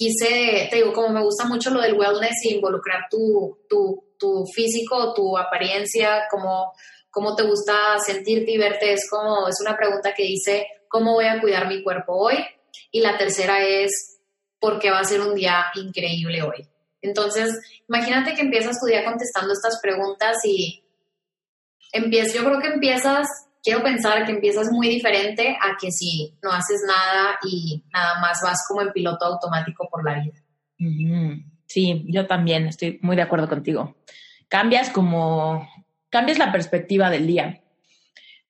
[0.00, 4.46] quise, te digo, como me gusta mucho lo del wellness y involucrar tu, tu, tu
[4.46, 6.72] físico, tu apariencia, cómo,
[7.10, 11.26] cómo te gusta sentirte y verte, es como, es una pregunta que dice, ¿cómo voy
[11.26, 12.38] a cuidar mi cuerpo hoy?
[12.90, 14.18] Y la tercera es,
[14.58, 16.66] porque va a ser un día increíble hoy.
[17.02, 20.82] Entonces, imagínate que empiezas tu día contestando estas preguntas y
[21.92, 23.26] empiezas, yo creo que empiezas,
[23.62, 28.40] quiero pensar que empiezas muy diferente a que si no haces nada y nada más
[28.42, 30.34] vas como en piloto automático por la vida.
[31.66, 33.96] Sí, yo también estoy muy de acuerdo contigo.
[34.48, 35.68] Cambias como,
[36.08, 37.62] cambias la perspectiva del día.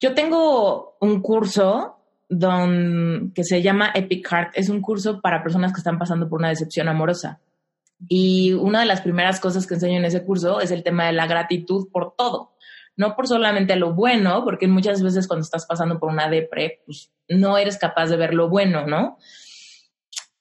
[0.00, 1.98] Yo tengo un curso
[2.28, 4.52] don, que se llama Epic Heart.
[4.54, 7.40] Es un curso para personas que están pasando por una decepción amorosa.
[8.08, 11.12] Y una de las primeras cosas que enseño en ese curso es el tema de
[11.12, 12.52] la gratitud por todo.
[13.00, 17.10] No por solamente lo bueno, porque muchas veces cuando estás pasando por una depre, pues
[17.30, 19.16] no eres capaz de ver lo bueno, ¿no?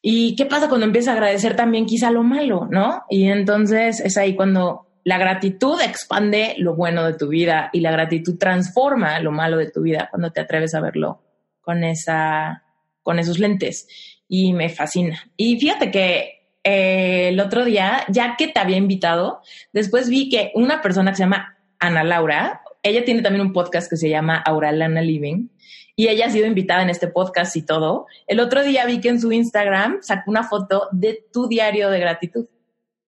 [0.01, 3.03] ¿Y qué pasa cuando empiezas a agradecer también quizá lo malo, ¿no?
[3.09, 7.91] Y entonces es ahí cuando la gratitud expande lo bueno de tu vida y la
[7.91, 11.21] gratitud transforma lo malo de tu vida cuando te atreves a verlo
[11.61, 12.65] con, esa,
[13.03, 13.87] con esos lentes.
[14.27, 15.31] Y me fascina.
[15.37, 19.39] Y fíjate que eh, el otro día, ya que te había invitado,
[19.71, 23.89] después vi que una persona que se llama Ana Laura, ella tiene también un podcast
[23.89, 25.47] que se llama Auralana Living
[25.95, 28.05] y ella ha sido invitada en este podcast y todo.
[28.27, 31.99] El otro día vi que en su Instagram sacó una foto de tu diario de
[31.99, 32.47] gratitud.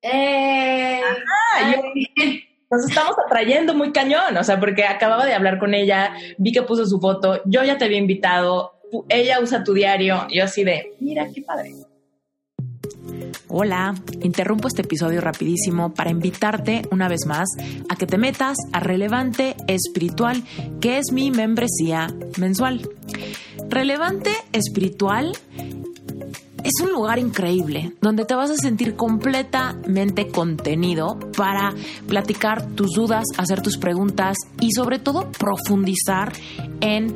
[0.01, 0.99] ¡Eh!
[2.71, 6.63] nos estamos atrayendo muy cañón, o sea, porque acababa de hablar con ella, vi que
[6.63, 8.73] puso su foto, yo ya te había invitado,
[9.09, 11.71] ella usa tu diario, yo así de, mira, qué padre.
[13.47, 17.49] Hola, interrumpo este episodio rapidísimo para invitarte una vez más
[17.89, 20.43] a que te metas a Relevante Espiritual,
[20.79, 22.07] que es mi membresía
[22.37, 22.89] mensual.
[23.69, 25.33] Relevante Espiritual
[26.63, 31.73] es un lugar increíble donde te vas a sentir completamente contenido para
[32.07, 36.31] platicar tus dudas, hacer tus preguntas y sobre todo profundizar
[36.81, 37.15] en,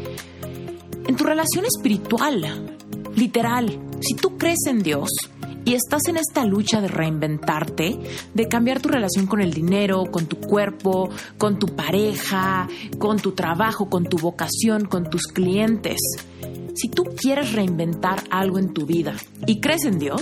[1.07, 2.78] en tu relación espiritual.
[3.16, 5.09] Literal, si tú crees en Dios,
[5.66, 7.99] y estás en esta lucha de reinventarte,
[8.34, 12.68] de cambiar tu relación con el dinero, con tu cuerpo, con tu pareja,
[12.99, 15.97] con tu trabajo, con tu vocación, con tus clientes.
[16.76, 19.16] Si tú quieres reinventar algo en tu vida
[19.47, 20.22] y crees en Dios,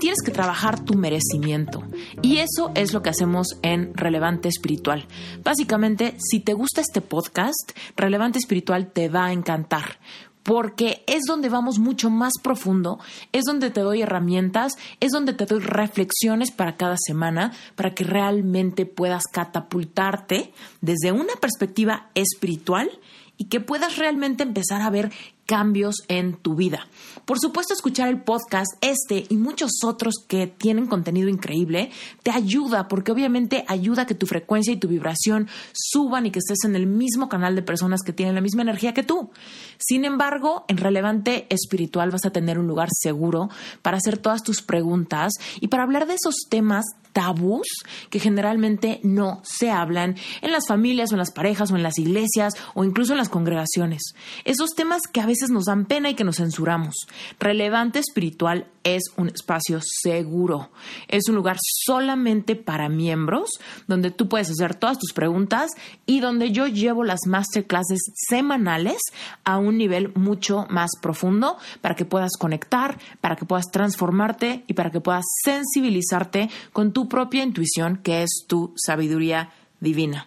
[0.00, 1.82] tienes que trabajar tu merecimiento.
[2.22, 5.06] Y eso es lo que hacemos en Relevante Espiritual.
[5.44, 9.98] Básicamente, si te gusta este podcast, Relevante Espiritual te va a encantar
[10.42, 12.98] porque es donde vamos mucho más profundo,
[13.32, 18.04] es donde te doy herramientas, es donde te doy reflexiones para cada semana, para que
[18.04, 22.90] realmente puedas catapultarte desde una perspectiva espiritual
[23.36, 25.10] y que puedas realmente empezar a ver
[25.50, 26.86] cambios en tu vida.
[27.24, 31.90] Por supuesto, escuchar el podcast, este y muchos otros que tienen contenido increíble,
[32.22, 36.38] te ayuda porque obviamente ayuda a que tu frecuencia y tu vibración suban y que
[36.38, 39.32] estés en el mismo canal de personas que tienen la misma energía que tú.
[39.76, 43.48] Sin embargo, en Relevante Espiritual vas a tener un lugar seguro
[43.82, 47.66] para hacer todas tus preguntas y para hablar de esos temas tabús
[48.08, 51.98] que generalmente no se hablan en las familias o en las parejas o en las
[51.98, 54.14] iglesias o incluso en las congregaciones.
[54.44, 56.94] Esos temas que a nos dan pena y que nos censuramos.
[57.38, 60.70] Relevante espiritual es un espacio seguro.
[61.08, 63.50] Es un lugar solamente para miembros
[63.86, 65.70] donde tú puedes hacer todas tus preguntas
[66.06, 68.98] y donde yo llevo las masterclasses semanales
[69.44, 74.74] a un nivel mucho más profundo para que puedas conectar, para que puedas transformarte y
[74.74, 80.26] para que puedas sensibilizarte con tu propia intuición que es tu sabiduría divina.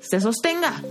[0.00, 0.82] se sostenga.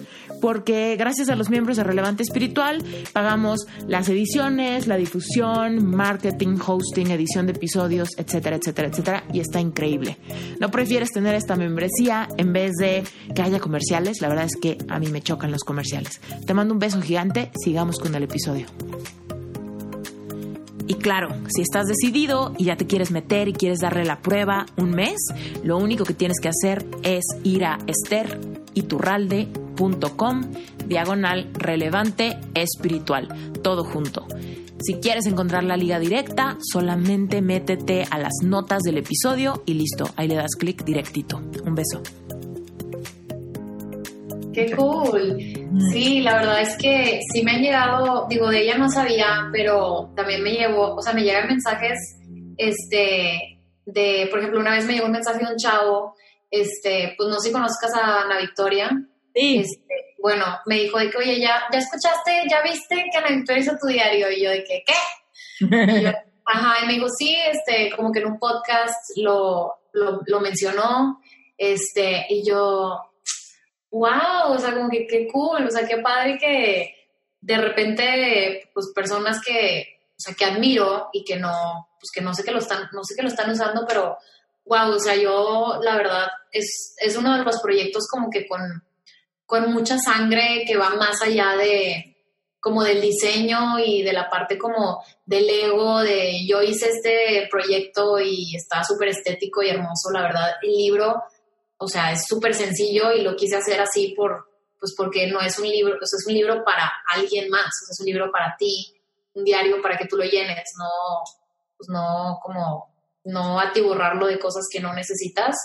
[0.42, 2.82] porque gracias a los miembros de Relevante Espiritual
[3.12, 9.60] pagamos las ediciones, la difusión, marketing, hosting, edición de episodios, etcétera, etcétera, etcétera, y está
[9.60, 10.18] increíble.
[10.60, 13.04] ¿No prefieres tener esta membresía en vez de
[13.36, 14.22] que haya comerciales?
[14.22, 16.22] La verdad es que a mí me chocan los comerciales.
[16.46, 18.68] Te mando un beso gigante, sigamos con el episodio.
[20.90, 24.66] Y claro, si estás decidido y ya te quieres meter y quieres darle la prueba
[24.76, 25.20] un mes,
[25.64, 27.78] lo único que tienes que hacer es ir a
[28.80, 30.42] esteriturralde.com
[30.86, 33.28] diagonal relevante espiritual,
[33.62, 34.26] todo junto.
[34.82, 40.10] Si quieres encontrar la liga directa, solamente métete a las notas del episodio y listo,
[40.16, 41.38] ahí le das clic directito.
[41.66, 42.02] Un beso.
[44.54, 45.38] Qué cool.
[45.92, 50.12] Sí, la verdad es que sí me han llegado, digo, de ella no sabía, pero
[50.16, 51.98] también me llevo, o sea, me llegan mensajes,
[52.58, 56.16] este, de, por ejemplo, una vez me llegó un mensaje de un chavo,
[56.52, 58.90] este, pues no sé si conozcas a Ana Victoria.
[59.34, 59.60] Sí.
[59.60, 63.62] Este, bueno, me dijo de que, oye, ya, ya escuchaste, ya viste que Ana Victoria
[63.62, 64.94] hizo tu diario, y yo de que, ¿qué?
[66.46, 71.22] ajá, y me dijo, sí, este, como que en un podcast lo, lo, lo mencionó,
[71.58, 73.00] este, y yo,
[73.92, 76.96] wow, o sea, como que qué cool, o sea, qué padre que
[77.42, 82.34] de repente, pues personas que, o sea, que admiro y que no, pues que no
[82.34, 84.18] sé que lo están, no sé que lo están usando, pero
[84.70, 88.62] wow, o sea, yo la verdad es, es uno de los proyectos como que con,
[89.46, 92.06] con mucha sangre que va más allá de
[92.62, 98.20] como del diseño y de la parte como del ego, de yo hice este proyecto
[98.20, 101.24] y está súper estético y hermoso, la verdad, el libro
[101.80, 104.50] o sea, es súper sencillo y lo quise hacer así por,
[104.80, 107.86] pues porque no es un libro, o sea, es un libro para alguien más, o
[107.86, 108.94] sea, es un libro para ti,
[109.34, 111.24] un diario para que tú lo llenes, no,
[111.78, 112.89] pues no como,
[113.30, 115.56] no atiborrarlo de cosas que no necesitas.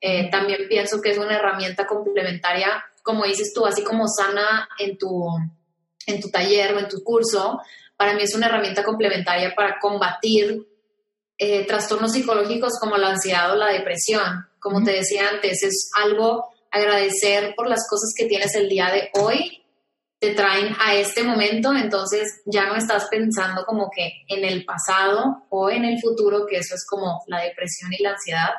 [0.00, 4.98] Eh, también pienso que es una herramienta complementaria, como dices tú, así como sana en
[4.98, 5.28] tu,
[6.06, 7.60] en tu taller o en tu curso,
[7.96, 10.66] para mí es una herramienta complementaria para combatir
[11.38, 14.46] eh, trastornos psicológicos como la ansiedad o la depresión.
[14.58, 19.10] Como te decía antes, es algo agradecer por las cosas que tienes el día de
[19.14, 19.61] hoy,
[20.22, 25.46] te traen a este momento, entonces ya no estás pensando como que en el pasado
[25.48, 28.50] o en el futuro, que eso es como la depresión y la ansiedad.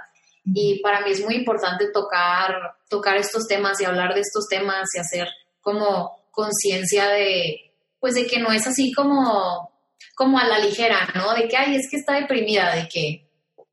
[0.44, 2.52] Y para mí es muy importante tocar,
[2.90, 5.30] tocar estos temas y hablar de estos temas y hacer
[5.62, 9.72] como conciencia de, pues de que no es así como,
[10.16, 11.34] como a la ligera, ¿no?
[11.34, 13.30] De que, ay, es que está deprimida, de que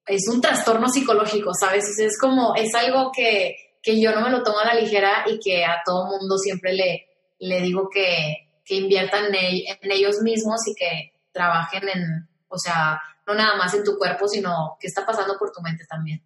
[0.06, 1.86] es un trastorno psicológico, ¿sabes?
[1.98, 5.64] es como, es algo que, yo no me lo tomo a la ligera y que
[5.64, 7.09] a todo mundo siempre le,
[7.40, 13.34] le digo que, inviertan en, en, ellos mismos y que trabajen en, o sea, no
[13.34, 16.22] nada más en tu cuerpo, sino que está pasando por tu mente también.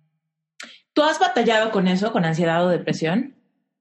[0.92, 3.34] ¿Tú has batallado con eso, con ansiedad o depresión?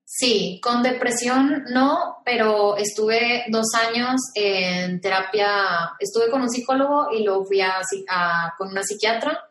[0.05, 7.23] Sí, con depresión no, pero estuve dos años en terapia, estuve con un psicólogo y
[7.23, 9.49] luego fui a, con una psiquiatra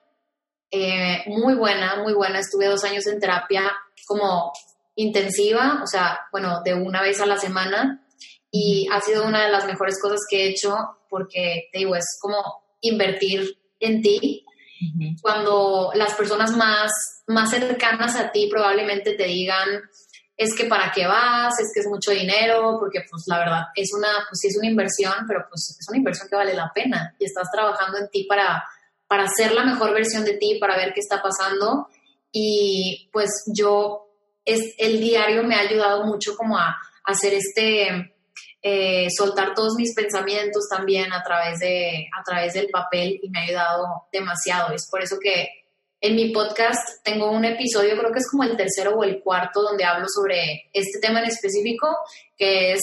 [0.70, 2.38] eh, muy buena, muy buena.
[2.38, 3.72] Estuve dos años en terapia
[4.06, 4.52] como
[4.94, 8.06] intensiva, o sea, bueno, de una vez a la semana
[8.50, 10.76] y ha sido una de las mejores cosas que he hecho
[11.08, 12.36] porque, te digo, es como
[12.80, 14.44] invertir en ti.
[15.20, 16.90] Cuando las personas más,
[17.28, 19.80] más cercanas a ti probablemente te digan,
[20.36, 23.94] es que para qué vas, es que es mucho dinero, porque pues la verdad es
[23.94, 27.14] una, pues sí es una inversión, pero pues es una inversión que vale la pena
[27.20, 28.64] y estás trabajando en ti para
[29.12, 31.86] para ser la mejor versión de ti, para ver qué está pasando.
[32.32, 34.11] Y pues yo,
[34.44, 38.14] es, el diario me ha ayudado mucho como a, hacer este,
[38.62, 43.40] eh, soltar todos mis pensamientos también a través, de, a través del papel y me
[43.40, 44.72] ha ayudado demasiado.
[44.72, 45.48] Es por eso que
[46.00, 49.62] en mi podcast tengo un episodio, creo que es como el tercero o el cuarto,
[49.62, 51.88] donde hablo sobre este tema en específico,
[52.36, 52.80] que es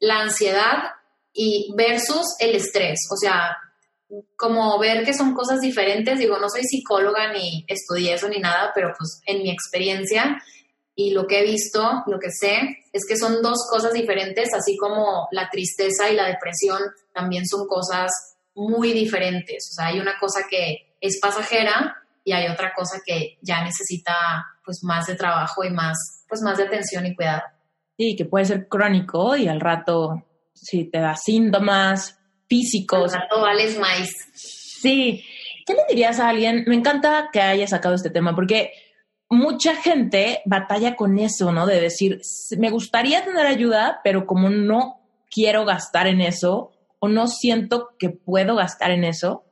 [0.00, 0.92] la ansiedad
[1.32, 2.98] y versus el estrés.
[3.10, 3.56] O sea,
[4.36, 6.18] como ver que son cosas diferentes.
[6.18, 10.42] Digo, no soy psicóloga ni estudié eso ni nada, pero pues en mi experiencia
[10.94, 14.76] y lo que he visto, lo que sé, es que son dos cosas diferentes, así
[14.76, 16.80] como la tristeza y la depresión
[17.14, 18.10] también son cosas
[18.54, 19.68] muy diferentes.
[19.72, 24.14] O sea, hay una cosa que es pasajera y hay otra cosa que ya necesita
[24.64, 27.42] pues más de trabajo y más, pues más de atención y cuidado.
[27.96, 30.24] Sí, que puede ser crónico y al rato
[30.54, 32.18] si te da síntomas,
[32.48, 33.12] físicos.
[33.30, 34.10] vales más.
[34.34, 35.24] Sí.
[35.66, 36.64] ¿Qué le dirías a alguien?
[36.66, 38.72] Me encanta que haya sacado este tema porque
[39.32, 41.66] mucha gente batalla con eso, ¿no?
[41.66, 42.20] De decir,
[42.58, 48.10] me gustaría tener ayuda, pero como no quiero gastar en eso o no siento que
[48.10, 49.44] puedo gastar en eso,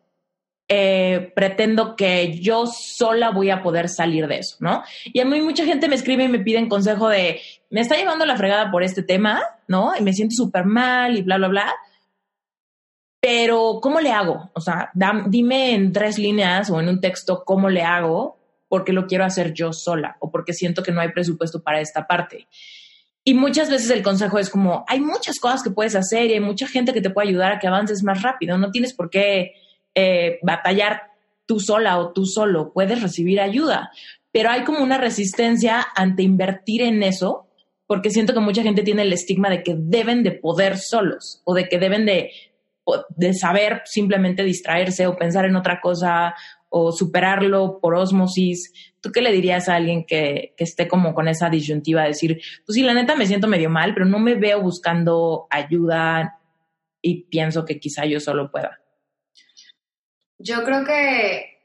[0.68, 4.84] eh, pretendo que yo sola voy a poder salir de eso, ¿no?
[5.06, 8.26] Y a mí mucha gente me escribe y me piden consejo de, me está llevando
[8.26, 9.96] la fregada por este tema, ¿no?
[9.98, 11.74] Y me siento súper mal y bla, bla, bla.
[13.18, 14.50] Pero, ¿cómo le hago?
[14.54, 14.90] O sea,
[15.26, 18.39] dime en tres líneas o en un texto cómo le hago
[18.70, 22.06] porque lo quiero hacer yo sola o porque siento que no hay presupuesto para esta
[22.06, 22.46] parte.
[23.24, 26.40] Y muchas veces el consejo es como, hay muchas cosas que puedes hacer y hay
[26.40, 28.56] mucha gente que te puede ayudar a que avances más rápido.
[28.58, 29.54] No tienes por qué
[29.96, 31.10] eh, batallar
[31.46, 33.90] tú sola o tú solo, puedes recibir ayuda,
[34.30, 37.48] pero hay como una resistencia ante invertir en eso,
[37.88, 41.54] porque siento que mucha gente tiene el estigma de que deben de poder solos o
[41.54, 42.30] de que deben de,
[43.16, 46.36] de saber simplemente distraerse o pensar en otra cosa
[46.70, 48.72] o superarlo por osmosis.
[49.00, 52.04] ¿Tú qué le dirías a alguien que, que esté como con esa disyuntiva?
[52.04, 56.40] Decir, pues sí, la neta me siento medio mal, pero no me veo buscando ayuda
[57.02, 58.80] y pienso que quizá yo solo pueda.
[60.38, 61.60] Yo creo que,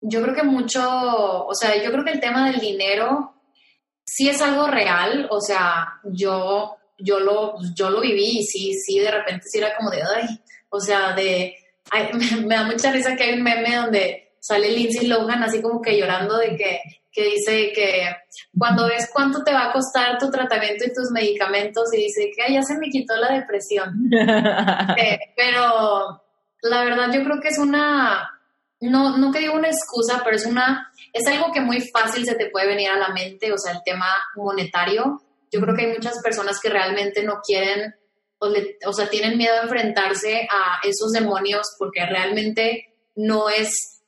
[0.00, 3.34] yo creo que mucho, o sea, yo creo que el tema del dinero
[4.04, 8.98] sí es algo real, o sea, yo, yo lo, yo lo viví y sí, sí,
[9.00, 10.40] de repente sí era como de, ay,
[10.70, 11.56] o sea, de,
[12.46, 15.98] me, da mucha risa que hay un meme donde sale Lindsay Lohan así como que
[15.98, 16.80] llorando de que,
[17.10, 18.08] que dice que
[18.56, 22.52] cuando ves cuánto te va a costar tu tratamiento y tus medicamentos y dice que
[22.52, 24.10] ya se me quitó la depresión.
[24.96, 26.22] Eh, pero
[26.62, 28.30] la verdad yo creo que es una,
[28.80, 32.34] no, no que digo una excusa, pero es una, es algo que muy fácil se
[32.34, 34.06] te puede venir a la mente, o sea, el tema
[34.36, 35.22] monetario.
[35.50, 37.94] Yo creo que hay muchas personas que realmente no quieren,
[38.44, 44.02] o, o sea, tienen miedo a enfrentarse a esos demonios porque realmente no es,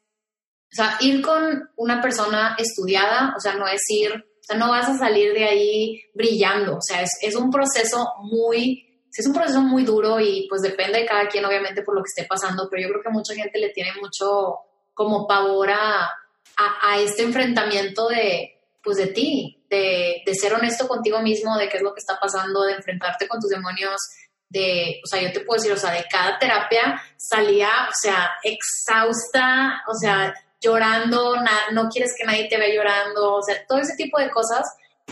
[0.73, 4.71] o sea, ir con una persona estudiada, o sea, no es ir, o sea, no
[4.71, 9.33] vas a salir de ahí brillando, o sea, es, es un proceso muy es un
[9.33, 12.69] proceso muy duro y pues depende de cada quien, obviamente, por lo que esté pasando,
[12.71, 14.59] pero yo creo que mucha gente le tiene mucho
[14.93, 16.11] como pavor a,
[16.57, 21.79] a, este enfrentamiento de, pues de ti, de, de, ser honesto contigo mismo, de qué
[21.79, 24.01] es lo que está pasando, de enfrentarte con tus demonios,
[24.49, 28.33] de, o sea, yo te puedo decir, o sea, de cada terapia salía, o sea,
[28.43, 31.37] exhausta, o sea, llorando,
[31.73, 34.67] no quieres que nadie te vea llorando, o sea, todo ese tipo de cosas,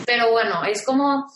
[0.05, 1.27] pero bueno, es como,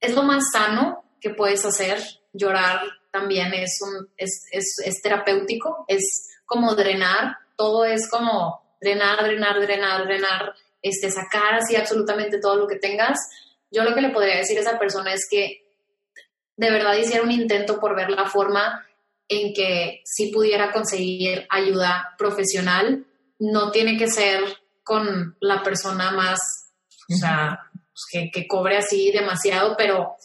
[0.00, 2.02] es lo más sano que puedes hacer.
[2.32, 2.80] Llorar
[3.10, 9.60] también es, un, es, es, es terapéutico, es como drenar, todo es como drenar, drenar,
[9.60, 13.18] drenar, drenar, este, sacar así absolutamente todo lo que tengas.
[13.70, 15.62] Yo lo que le podría decir a esa persona es que
[16.56, 18.86] de verdad hiciera un intento por ver la forma
[19.28, 23.06] en que si pudiera conseguir ayuda profesional,
[23.38, 24.42] no tiene que ser
[24.82, 26.38] con la persona más,
[27.08, 30.16] o sea, pues, que, que cobre así demasiado, pero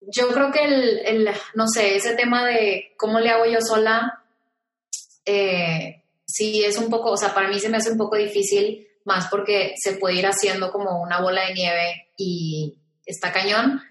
[0.00, 4.22] yo creo que el, no sé, ese tema de cómo le hago yo sola,
[5.24, 8.86] eh, sí es un poco, o sea, para mí se me hace un poco difícil,
[9.04, 13.82] más porque se puede ir haciendo como una bola de nieve y está cañón.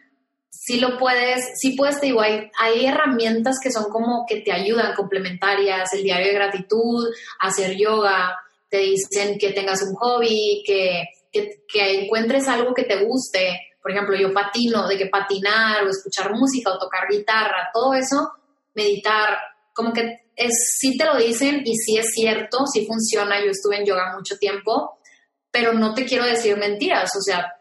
[0.52, 2.52] Sí lo puedes, sí puedes, te digo, hay,
[2.86, 7.08] herramientas que son como que te ayudan, complementarias, el diario de gratitud,
[7.39, 8.38] hacer yoga,
[8.70, 13.91] te dicen que tengas un hobby, que, que, que encuentres algo que te guste, por
[13.91, 18.32] ejemplo, yo patino, de que patinar o escuchar música o tocar guitarra, todo eso,
[18.76, 19.38] meditar,
[19.74, 23.78] como que es, sí te lo dicen y sí es cierto, sí funciona, yo estuve
[23.78, 24.99] en yoga mucho tiempo,
[25.49, 27.54] pero no te quiero decir mentiras, o sea,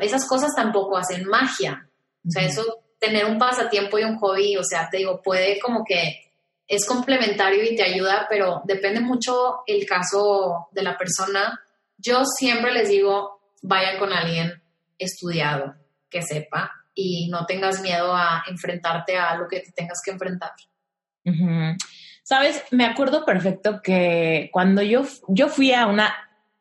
[0.00, 1.83] esas cosas tampoco hacen magia,
[2.26, 5.84] o sea, eso, tener un pasatiempo y un hobby, o sea, te digo, puede como
[5.84, 6.20] que
[6.66, 11.60] es complementario y te ayuda, pero depende mucho el caso de la persona.
[11.98, 14.62] Yo siempre les digo, vayan con alguien
[14.98, 15.74] estudiado,
[16.08, 20.52] que sepa y no tengas miedo a enfrentarte a lo que te tengas que enfrentar.
[22.22, 26.14] Sabes, me acuerdo perfecto que cuando yo, yo fui a una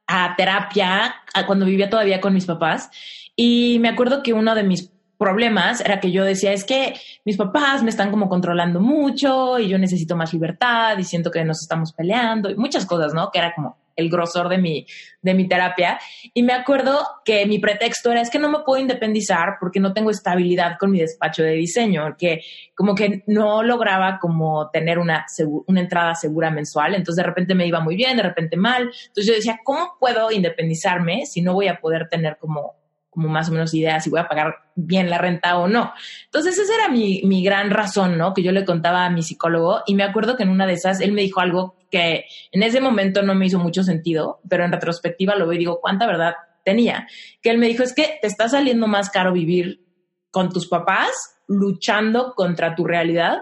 [0.05, 1.15] a terapia,
[1.47, 2.89] cuando vivía todavía con mis papás,
[3.35, 4.92] y me acuerdo que uno de mis
[5.23, 6.93] problemas era que yo decía, es que
[7.23, 11.45] mis papás me están como controlando mucho y yo necesito más libertad y siento que
[11.45, 13.31] nos estamos peleando y muchas cosas, ¿no?
[13.31, 14.85] Que era como el grosor de mi,
[15.21, 15.97] de mi terapia.
[16.33, 19.93] Y me acuerdo que mi pretexto era, es que no me puedo independizar porque no
[19.93, 22.41] tengo estabilidad con mi despacho de diseño, que
[22.75, 25.25] como que no lograba como tener una,
[25.67, 26.95] una entrada segura mensual.
[26.95, 28.83] Entonces de repente me iba muy bien, de repente mal.
[28.83, 32.82] Entonces yo decía, ¿cómo puedo independizarme si no voy a poder tener como
[33.13, 35.93] como más o menos ideas si voy a pagar bien la renta o no.
[36.25, 38.33] Entonces esa era mi, mi gran razón, ¿no?
[38.33, 40.99] Que yo le contaba a mi psicólogo y me acuerdo que en una de esas
[40.99, 44.71] él me dijo algo que en ese momento no me hizo mucho sentido, pero en
[44.71, 46.33] retrospectiva lo veo y digo, ¿cuánta verdad
[46.65, 47.07] tenía?
[47.41, 49.85] Que él me dijo, es que te está saliendo más caro vivir
[50.31, 51.11] con tus papás
[51.47, 53.39] luchando contra tu realidad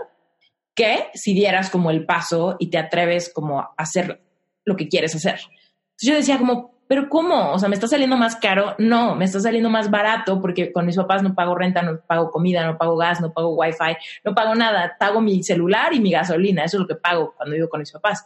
[0.76, 4.22] que si dieras como el paso y te atreves como a hacer
[4.65, 5.36] lo que quieres hacer.
[5.36, 7.54] Entonces yo decía como, pero ¿cómo?
[7.54, 8.76] O sea, ¿me está saliendo más caro?
[8.78, 12.30] No, me está saliendo más barato porque con mis papás no pago renta, no pago
[12.30, 14.98] comida, no pago gas, no pago wifi, no pago nada.
[15.00, 16.66] Pago mi celular y mi gasolina.
[16.66, 18.26] Eso es lo que pago cuando vivo con mis papás.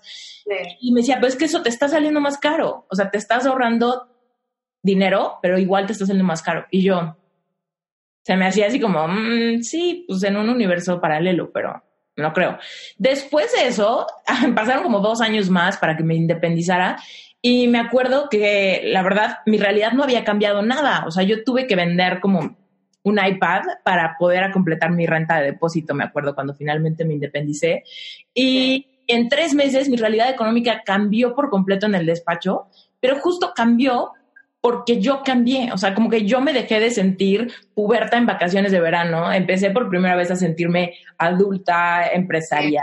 [0.82, 2.88] Y me decía, pues es que eso te está saliendo más caro.
[2.90, 4.10] O sea, te estás ahorrando
[4.82, 6.66] dinero, pero igual te está saliendo más caro.
[6.72, 7.18] Y yo,
[8.24, 11.84] se me hacía así como, mm, sí, pues en un universo paralelo, pero
[12.18, 12.58] no creo.
[12.98, 14.08] Después de eso,
[14.56, 16.98] pasaron como dos años más para que me independizara
[17.48, 21.04] y me acuerdo que la verdad mi realidad no había cambiado nada.
[21.06, 22.58] O sea, yo tuve que vender como
[23.04, 27.84] un iPad para poder completar mi renta de depósito, me acuerdo, cuando finalmente me independicé.
[28.34, 32.66] Y en tres meses mi realidad económica cambió por completo en el despacho,
[33.00, 34.14] pero justo cambió
[34.60, 38.72] porque yo cambié, o sea, como que yo me dejé de sentir puberta en vacaciones
[38.72, 42.82] de verano, empecé por primera vez a sentirme adulta, empresaria,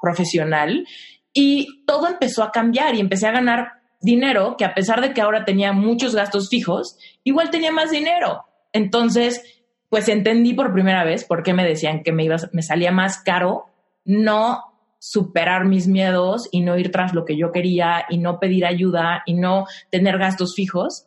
[0.00, 0.86] profesional,
[1.32, 5.20] y todo empezó a cambiar y empecé a ganar dinero que a pesar de que
[5.20, 8.44] ahora tenía muchos gastos fijos, igual tenía más dinero.
[8.72, 9.42] Entonces,
[9.88, 13.18] pues entendí por primera vez por qué me decían que me, iba, me salía más
[13.22, 13.66] caro
[14.04, 14.62] no
[14.98, 19.22] superar mis miedos y no ir tras lo que yo quería y no pedir ayuda
[19.26, 21.06] y no tener gastos fijos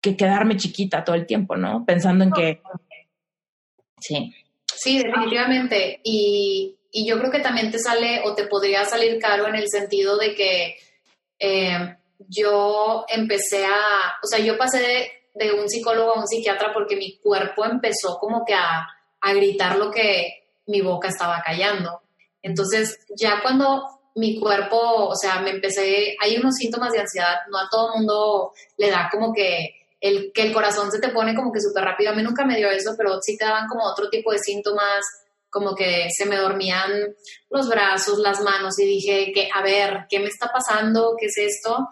[0.00, 1.84] que quedarme chiquita todo el tiempo, ¿no?
[1.86, 2.60] Pensando en que...
[4.00, 4.34] Sí.
[4.66, 6.00] Sí, definitivamente.
[6.02, 9.68] Y, y yo creo que también te sale o te podría salir caro en el
[9.68, 10.76] sentido de que
[11.38, 11.96] eh,
[12.28, 17.18] yo empecé a, o sea, yo pasé de, un psicólogo a un psiquiatra porque mi
[17.18, 18.86] cuerpo empezó como que a,
[19.20, 22.02] a gritar lo que mi boca estaba callando.
[22.42, 23.84] Entonces, ya cuando
[24.16, 28.52] mi cuerpo, o sea, me empecé, hay unos síntomas de ansiedad, no a todo mundo
[28.76, 32.12] le da como que el, que el corazón se te pone como que súper rápido,
[32.12, 35.02] a mí nunca me dio eso, pero sí te daban como otro tipo de síntomas,
[35.50, 36.90] como que se me dormían
[37.48, 41.14] los brazos, las manos y dije que, a ver, ¿qué me está pasando?
[41.18, 41.88] ¿Qué es esto?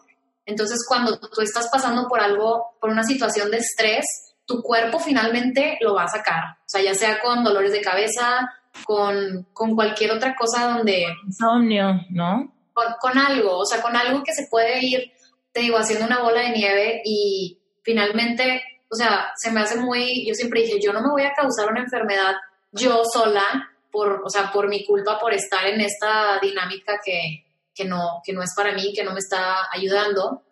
[0.47, 4.05] Entonces, cuando tú estás pasando por algo, por una situación de estrés,
[4.47, 6.45] tu cuerpo finalmente lo va a sacar.
[6.61, 8.49] O sea, ya sea con dolores de cabeza,
[8.85, 11.07] con, cualquier otra cosa donde...
[11.27, 12.53] Insomnio, ¿no?
[12.73, 15.13] Con, algo, o sea, con algo que se puede ir,
[15.53, 20.27] te digo, haciendo una bola de nieve y finalmente, o sea, se me hace muy,
[20.27, 22.35] yo siempre dije, yo no me voy a causar una enfermedad
[22.73, 23.43] yo sola,
[23.91, 27.42] por, o sea, por mi culpa, por estar en esta dinámica que,
[27.75, 30.45] que no, que no es para mí, que no me está ayudando.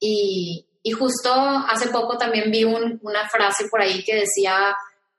[0.00, 4.76] Y, y justo hace poco también vi una frase por ahí que decía,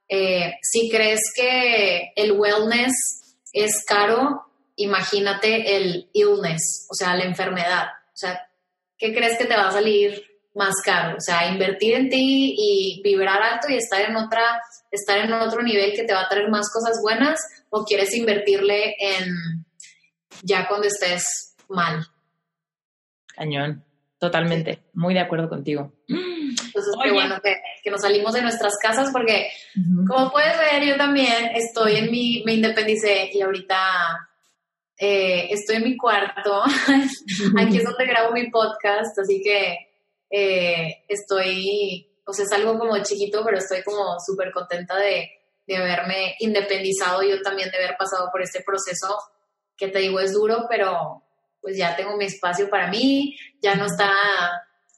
[0.07, 2.93] eh, si crees que el wellness
[3.51, 4.45] es caro,
[4.75, 7.87] imagínate el illness, o sea, la enfermedad.
[8.13, 8.47] O sea,
[8.97, 11.17] ¿qué crees que te va a salir más caro?
[11.17, 15.63] O sea, invertir en ti y vibrar alto y estar en otra, estar en otro
[15.63, 17.39] nivel que te va a traer más cosas buenas,
[17.69, 19.64] o quieres invertirle en
[20.43, 22.05] ya cuando estés mal.
[23.36, 23.83] Cañón,
[24.17, 25.93] totalmente, muy de acuerdo contigo.
[26.07, 29.49] Entonces, qué bueno que, nos salimos de nuestras casas porque,
[30.07, 33.77] como puedes ver, yo también estoy en mi, me independicé y ahorita
[34.97, 36.63] eh, estoy en mi cuarto.
[37.57, 39.77] Aquí es donde grabo mi podcast, así que
[40.29, 45.29] eh, estoy, o sea, es algo como chiquito, pero estoy como súper contenta de,
[45.67, 49.17] de haberme independizado yo también, de haber pasado por este proceso
[49.78, 51.23] que te digo es duro, pero
[51.61, 54.11] pues ya tengo mi espacio para mí, ya no está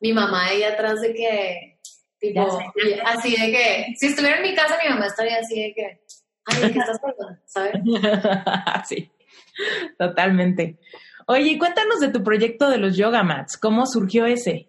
[0.01, 1.79] mi mamá ahí atrás de que,
[2.19, 2.59] tipo,
[3.05, 6.01] así de que, si estuviera en mi casa, mi mamá estaría así de que,
[6.45, 7.37] ay, ¿qué estás pasando?
[7.45, 7.73] ¿Sabes?
[8.89, 9.09] sí,
[9.97, 10.77] totalmente.
[11.27, 14.67] Oye, cuéntanos de tu proyecto de los yoga mats, ¿cómo surgió ese?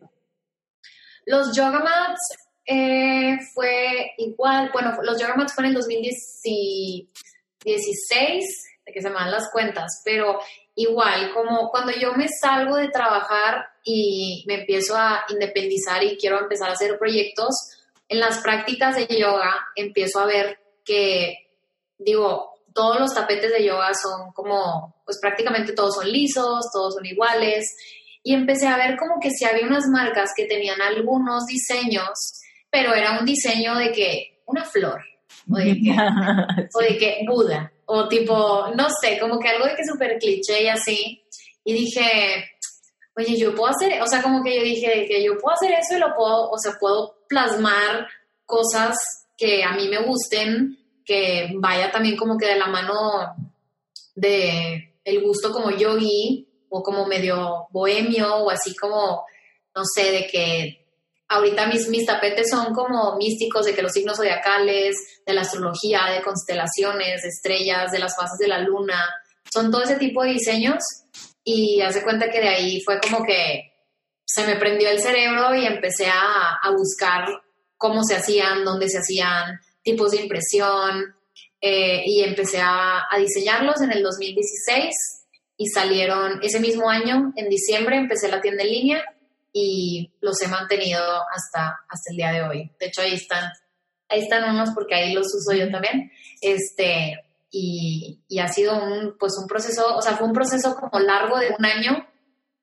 [1.27, 2.21] Los yoga mats
[2.65, 9.31] eh, fue igual, bueno, los yoga mats fueron en 2016, de que se me dan
[9.31, 10.41] las cuentas, pero
[10.75, 16.41] igual, como cuando yo me salgo de trabajar y me empiezo a independizar y quiero
[16.41, 17.55] empezar a hacer proyectos,
[18.09, 21.51] en las prácticas de yoga empiezo a ver que,
[21.99, 27.05] digo, todos los tapetes de yoga son como, pues prácticamente todos son lisos, todos son
[27.05, 27.77] iguales.
[28.23, 32.95] Y empecé a ver como que si había unas marcas que tenían algunos diseños, pero
[32.95, 35.03] era un diseño de que una flor,
[35.51, 35.95] o de que,
[36.75, 40.63] o de que Buda, o tipo, no sé, como que algo de que súper cliché
[40.63, 41.25] y así.
[41.65, 42.45] Y dije,
[43.17, 45.97] oye, yo puedo hacer, o sea, como que yo dije que yo puedo hacer eso
[45.97, 48.07] y lo puedo, o sea, puedo plasmar
[48.45, 48.95] cosas
[49.39, 53.35] que a mí me gusten, que vaya también como que de la mano
[54.15, 59.25] de el gusto como yogi o como medio bohemio o así como,
[59.75, 60.88] no sé, de que
[61.29, 66.07] ahorita mis, mis tapetes son como místicos de que los signos zodiacales, de la astrología,
[66.13, 68.99] de constelaciones, de estrellas, de las fases de la luna.
[69.53, 70.83] son todo ese tipo de diseños
[71.45, 73.73] y hace cuenta que de ahí fue como que
[74.25, 77.27] se me prendió el cerebro y empecé a, a buscar
[77.77, 81.15] cómo se hacían, dónde se hacían, tipos de impresión
[81.61, 84.91] eh, y empecé a, a diseñarlos en el 2016
[85.57, 89.05] y salieron ese mismo año, en diciembre, empecé la tienda en línea
[89.61, 92.71] y los he mantenido hasta, hasta el día de hoy.
[92.79, 93.51] De hecho, ahí están,
[94.09, 96.13] ahí están unos porque ahí los uso yo también.
[96.41, 101.01] Este, y, y, ha sido un, pues un proceso, o sea, fue un proceso como
[101.01, 102.07] largo de un año.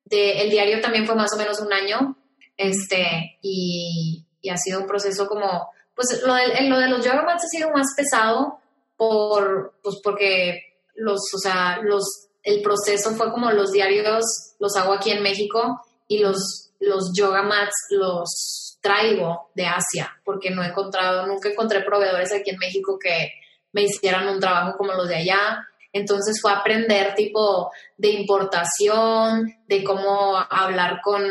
[0.06, 2.18] De, el diario también fue más o menos un año.
[2.56, 7.24] Este, y, y ha sido un proceso como, pues lo de, lo de los yoga
[7.24, 8.60] mats ha sido más pesado
[8.96, 10.62] por, pues porque
[10.96, 14.24] los, o sea, los, el proceso fue como los diarios
[14.60, 20.52] los hago aquí en México y los los yoga mats los traigo de Asia, porque
[20.52, 23.32] no he encontrado, nunca encontré proveedores aquí en México que
[23.72, 25.68] me hicieran un trabajo como los de allá.
[25.92, 31.24] Entonces fue aprender tipo de importación, de cómo hablar con,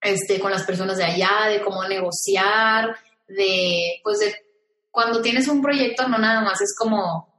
[0.00, 2.96] este, con las personas de allá, de cómo negociar,
[3.26, 4.34] de, pues de,
[4.90, 7.32] cuando tienes un proyecto no nada más es como,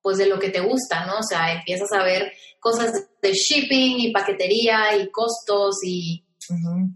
[0.00, 1.18] pues de lo que te gusta, ¿no?
[1.18, 6.24] O sea, empiezas a ver cosas de shipping y paquetería y costos y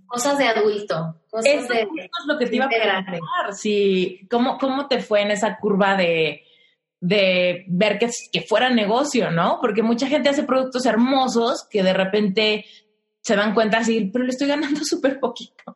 [0.07, 1.23] Cosas de adulto.
[1.31, 3.53] Cosas Eso de, es lo que te iba a preguntar.
[3.53, 6.43] Sí, ¿cómo, ¿Cómo te fue en esa curva de,
[7.01, 9.59] de ver que, que fuera negocio, no?
[9.61, 12.65] Porque mucha gente hace productos hermosos que de repente
[13.21, 15.75] se dan cuenta así, pero le estoy ganando súper poquito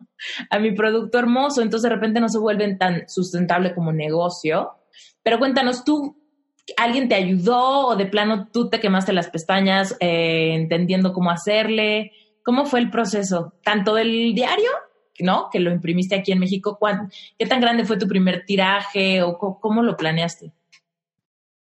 [0.50, 4.70] a mi producto hermoso, entonces de repente no se vuelven tan sustentable como negocio.
[5.22, 6.16] Pero cuéntanos, ¿tú,
[6.76, 12.12] alguien te ayudó o de plano tú te quemaste las pestañas eh, entendiendo cómo hacerle?
[12.50, 13.52] ¿Cómo fue el proceso?
[13.62, 14.72] Tanto del diario,
[15.20, 15.50] ¿no?
[15.52, 16.80] Que lo imprimiste aquí en México.
[17.38, 20.50] ¿Qué tan grande fue tu primer tiraje o cómo lo planeaste?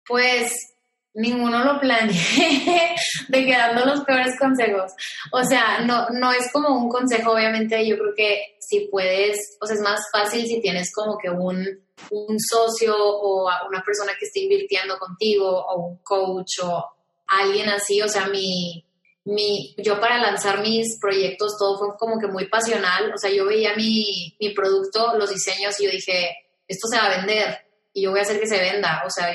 [0.04, 0.74] Pues
[1.14, 2.96] ninguno lo planeé,
[3.28, 4.90] de quedando los peores consejos.
[5.30, 9.66] O sea, no, no es como un consejo, obviamente, yo creo que si puedes, o
[9.66, 11.64] sea, es más fácil si tienes como que un,
[12.10, 16.84] un socio o una persona que esté invirtiendo contigo o un coach o
[17.28, 18.84] alguien así, o sea, mi,
[19.24, 23.46] mi, yo para lanzar mis proyectos todo fue como que muy pasional, o sea, yo
[23.46, 27.58] veía mi, mi producto, los diseños y yo dije, esto se va a vender
[27.92, 29.28] y yo voy a hacer que se venda, o sea,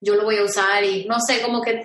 [0.00, 1.82] yo lo voy a usar y no sé, como que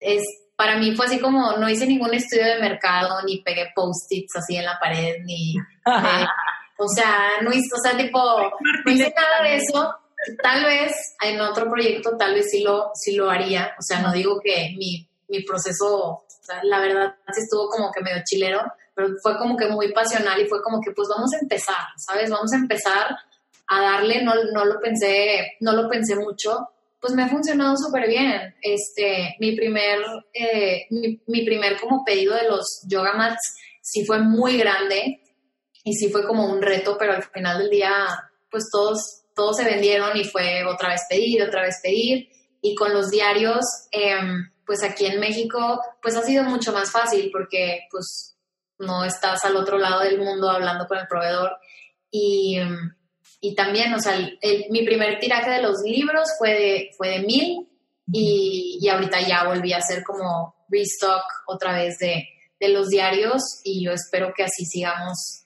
[0.00, 0.22] es,
[0.56, 4.56] para mí fue así como, no hice ningún estudio de mercado, ni pegué post-its así
[4.56, 6.26] en la pared, ni, eh,
[6.78, 8.18] o sea, no hice, o sea, tipo,
[8.84, 9.94] no hice nada de eso,
[10.42, 10.92] tal vez
[11.22, 14.74] en otro proyecto tal vez sí lo, sí lo haría, o sea, no digo que
[14.76, 16.24] mi, mi proceso
[16.62, 18.60] la verdad sí estuvo como que medio chilero,
[18.94, 22.30] pero fue como que muy pasional y fue como que pues vamos a empezar, ¿sabes?
[22.30, 23.16] Vamos a empezar
[23.68, 26.68] a darle, no, no lo pensé, no lo pensé mucho,
[27.00, 28.54] pues me ha funcionado súper bien.
[28.60, 29.98] Este, mi primer,
[30.34, 35.22] eh, mi, primer como pedido de los yoga mats sí fue muy grande
[35.82, 37.92] y sí fue como un reto, pero al final del día,
[38.50, 42.28] pues todos, todos se vendieron y fue otra vez pedir, otra vez pedir.
[42.60, 44.20] Y con los diarios, eh,
[44.70, 48.36] pues aquí en México, pues ha sido mucho más fácil porque pues
[48.78, 51.56] no estás al otro lado del mundo hablando con el proveedor.
[52.08, 52.56] Y,
[53.40, 54.16] y también, o sea,
[54.70, 57.68] mi primer tiraje de los libros fue de, fue de mil
[58.12, 62.28] y, y, ahorita ya volví a hacer como restock otra vez de,
[62.60, 65.42] de los diarios y yo espero que así sigamos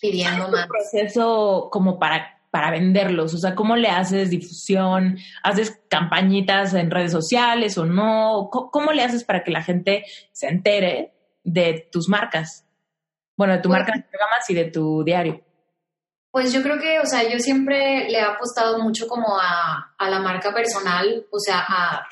[0.00, 0.66] pidiendo más.
[0.66, 3.34] proceso como para para venderlos?
[3.34, 5.18] O sea, ¿cómo le haces difusión?
[5.42, 8.48] ¿Haces campañitas en redes sociales o no?
[8.48, 12.64] ¿Cómo, le haces para que la gente se entere de tus marcas?
[13.36, 15.40] Bueno, de tu pues, marca de programas y de tu diario.
[16.30, 20.08] Pues yo creo que, o sea, yo siempre le he apostado mucho como a, a
[20.08, 22.06] la marca personal, o sea, a,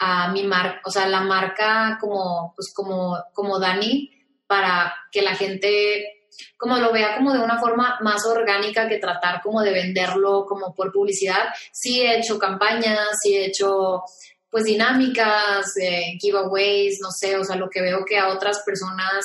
[0.00, 4.10] a mi marca, o sea, la marca como, pues como, como Dani,
[4.48, 6.19] para que la gente
[6.56, 10.74] como lo vea como de una forma más orgánica que tratar como de venderlo como
[10.74, 11.52] por publicidad.
[11.72, 14.02] Sí he hecho campañas, sí he hecho
[14.50, 19.24] pues dinámicas, eh, giveaways, no sé, o sea, lo que veo que a otras personas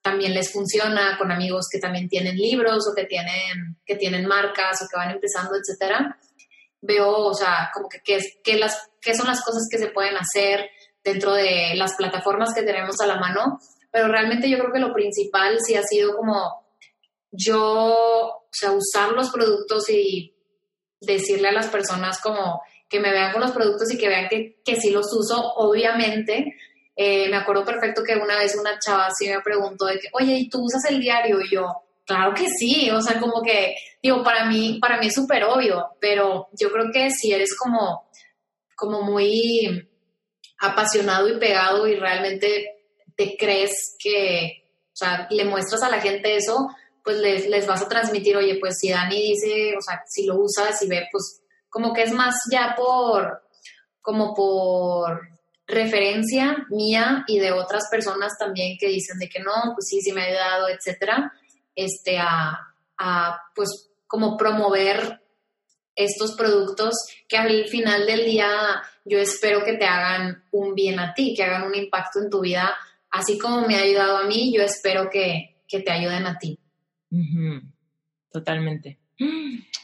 [0.00, 4.82] también les funciona, con amigos que también tienen libros o que tienen, que tienen marcas
[4.82, 6.18] o que van empezando, etcétera.
[6.80, 8.00] Veo, o sea, como que
[8.42, 10.70] qué las, qué son las cosas que se pueden hacer
[11.04, 13.60] dentro de las plataformas que tenemos a la mano
[13.92, 16.66] pero realmente yo creo que lo principal sí ha sido como
[17.30, 20.34] yo, o sea, usar los productos y
[21.00, 24.60] decirle a las personas como que me vean con los productos y que vean que,
[24.64, 26.56] que sí los uso, obviamente.
[26.94, 30.36] Eh, me acuerdo perfecto que una vez una chava sí me preguntó de que, oye,
[30.36, 31.40] ¿y tú usas el diario?
[31.40, 31.66] Y yo,
[32.04, 35.96] claro que sí, o sea, como que, digo, para mí, para mí es súper obvio,
[36.00, 38.10] pero yo creo que si eres como,
[38.76, 39.88] como muy
[40.60, 42.71] apasionado y pegado y realmente
[43.38, 46.68] crees que, o sea, le muestras a la gente eso,
[47.02, 50.36] pues les, les vas a transmitir, oye, pues si Dani dice, o sea, si lo
[50.36, 53.42] usas y ve, pues como que es más ya por,
[54.00, 55.20] como por
[55.66, 60.12] referencia mía y de otras personas también que dicen de que no, pues sí, sí
[60.12, 61.32] me ha ayudado, etcétera,
[61.74, 62.58] este, a,
[62.98, 65.22] a pues como promover
[65.94, 66.94] estos productos
[67.28, 71.44] que al final del día yo espero que te hagan un bien a ti, que
[71.44, 72.76] hagan un impacto en tu vida,
[73.12, 76.58] así como me ha ayudado a mí, yo espero que, que te ayuden a ti.
[78.32, 78.98] Totalmente.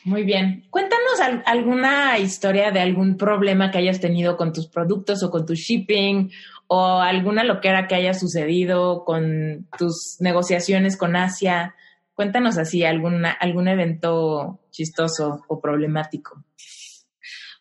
[0.05, 0.67] Muy bien.
[0.71, 5.55] Cuéntanos alguna historia de algún problema que hayas tenido con tus productos o con tu
[5.55, 6.31] shipping
[6.67, 11.75] o alguna loquera que haya sucedido con tus negociaciones con Asia.
[12.15, 16.43] Cuéntanos así alguna, algún evento chistoso o problemático.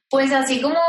[0.10, 0.80] Pues así como,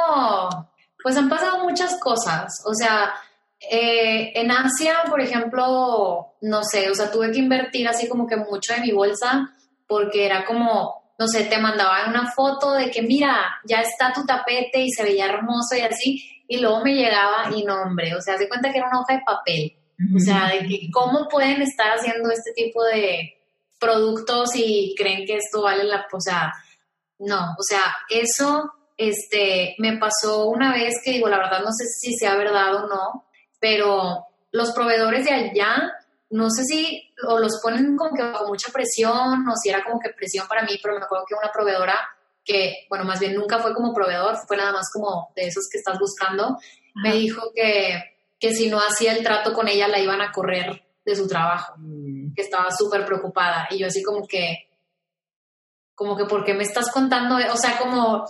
[1.02, 2.62] pues han pasado muchas cosas.
[2.66, 3.12] O sea,
[3.60, 8.36] eh, en Asia, por ejemplo, no sé, o sea, tuve que invertir así como que
[8.36, 9.50] mucho de mi bolsa
[9.86, 14.24] porque era como, no sé, te mandaban una foto de que mira, ya está tu
[14.24, 18.20] tapete y se veía hermoso y así, y luego me llegaba y no, hombre, o
[18.20, 19.74] sea, se cuenta que era una hoja de papel.
[20.14, 23.34] O sea, de que cómo pueden estar haciendo este tipo de
[23.80, 26.52] productos y creen que esto vale la, o sea,
[27.18, 31.86] no, o sea, eso este, me pasó una vez que digo, la verdad no sé
[31.86, 33.27] si sea verdad o no,
[33.58, 35.92] pero los proveedores de allá,
[36.30, 39.98] no sé si o los ponen como que bajo mucha presión o si era como
[39.98, 41.98] que presión para mí, pero me acuerdo que una proveedora
[42.44, 45.78] que, bueno, más bien nunca fue como proveedor, fue nada más como de esos que
[45.78, 46.58] estás buscando,
[46.94, 48.02] me dijo que,
[48.38, 51.74] que si no hacía el trato con ella la iban a correr de su trabajo,
[51.76, 52.34] mm.
[52.34, 53.68] que estaba súper preocupada.
[53.70, 54.70] Y yo así como que,
[55.94, 57.36] como que, ¿por qué me estás contando?
[57.52, 58.24] O sea, como,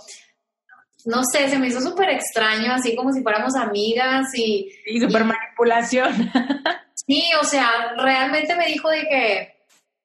[1.05, 4.69] no sé, se me hizo súper extraño, así como si fuéramos amigas y...
[4.85, 6.31] Y súper manipulación.
[7.09, 9.59] Sí, o sea, realmente me dijo de que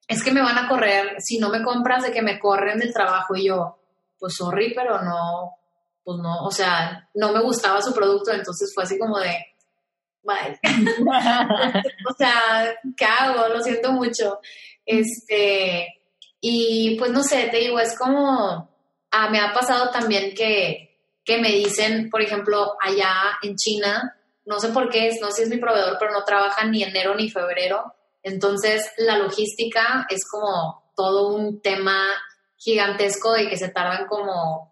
[0.07, 2.93] es que me van a correr, si no me compras, de que me corren del
[2.93, 3.35] trabajo.
[3.35, 3.77] Y yo,
[4.17, 5.51] pues sorry, pero no,
[6.03, 9.35] pues no, o sea, no me gustaba su producto, entonces fue así como de,
[10.23, 10.59] bye.
[12.09, 13.49] o sea, ¿qué hago?
[13.49, 14.39] Lo siento mucho.
[14.85, 15.87] Este,
[16.41, 18.69] y pues no sé, te digo, es como,
[19.11, 20.84] ah, me ha pasado también que,
[21.25, 23.11] que me dicen, por ejemplo, allá
[23.41, 24.15] en China,
[24.45, 27.15] no sé por qué, no sé si es mi proveedor, pero no trabaja ni enero
[27.15, 27.95] ni febrero.
[28.21, 32.07] Entonces, la logística es como todo un tema
[32.57, 34.71] gigantesco de que se tardan como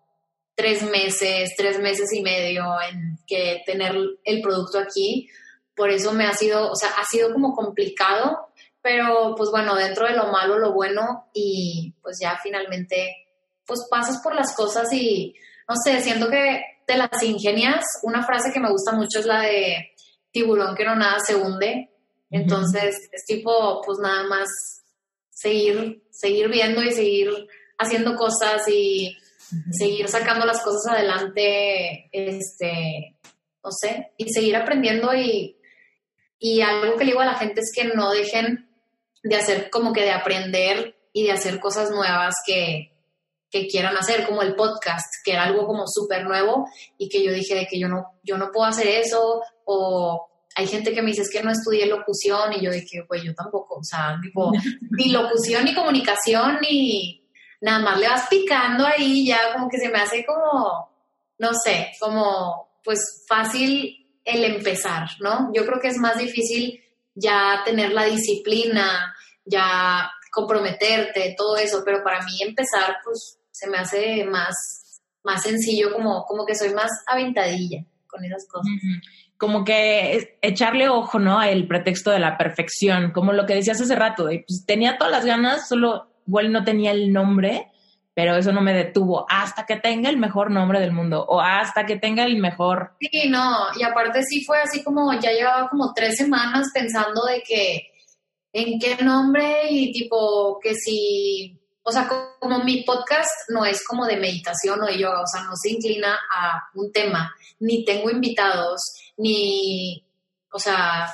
[0.55, 5.27] tres meses, tres meses y medio en que tener el producto aquí.
[5.75, 8.49] Por eso me ha sido, o sea, ha sido como complicado,
[8.83, 13.15] pero pues bueno, dentro de lo malo, lo bueno y pues ya finalmente,
[13.65, 15.33] pues pasas por las cosas y,
[15.67, 19.41] no sé, siento que de las ingenias, una frase que me gusta mucho es la
[19.41, 19.93] de
[20.31, 21.89] tiburón que no nada se hunde.
[22.29, 24.49] Entonces, es tipo, pues nada más
[25.29, 27.29] seguir, seguir viendo y seguir
[27.77, 29.15] haciendo cosas y
[29.71, 33.17] seguir sacando las cosas adelante, este,
[33.63, 35.57] no sé, y seguir aprendiendo y,
[36.39, 38.67] y algo que le digo a la gente es que no dejen
[39.21, 42.92] de hacer como que de aprender y de hacer cosas nuevas que,
[43.53, 47.31] que quieran hacer, como el podcast, que era algo como súper nuevo y que yo
[47.31, 51.21] dije que yo no, yo no puedo hacer eso, o hay gente que me dice
[51.21, 54.51] es que no estudié locución y yo dije, pues yo tampoco, o sea, tipo,
[54.97, 57.29] ni locución ni comunicación ni
[57.61, 60.89] nada más le vas picando ahí, ya como que se me hace como,
[61.37, 65.51] no sé, como pues fácil el empezar, ¿no?
[65.53, 66.83] Yo creo que es más difícil
[67.13, 73.77] ya tener la disciplina, ya comprometerte, todo eso, pero para mí empezar, pues se me
[73.77, 78.67] hace más, más sencillo, como, como que soy más aventadilla con esas cosas.
[79.37, 81.41] Como que echarle ojo, ¿no?
[81.41, 85.25] El pretexto de la perfección, como lo que decías hace rato, pues tenía todas las
[85.25, 87.71] ganas, solo igual no tenía el nombre,
[88.13, 91.85] pero eso no me detuvo hasta que tenga el mejor nombre del mundo o hasta
[91.85, 92.95] que tenga el mejor.
[92.99, 97.41] Sí, no, y aparte sí fue así como ya llevaba como tres semanas pensando de
[97.41, 97.91] que
[98.53, 102.07] en qué nombre y tipo que si o sea,
[102.39, 105.71] como mi podcast no es como de meditación o de yoga, o sea, no se
[105.71, 108.81] inclina a un tema, ni tengo invitados,
[109.17, 110.03] ni,
[110.51, 111.13] o sea,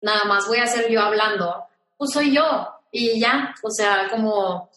[0.00, 1.66] nada más voy a ser yo hablando,
[1.98, 4.70] pues soy yo y ya, o sea, como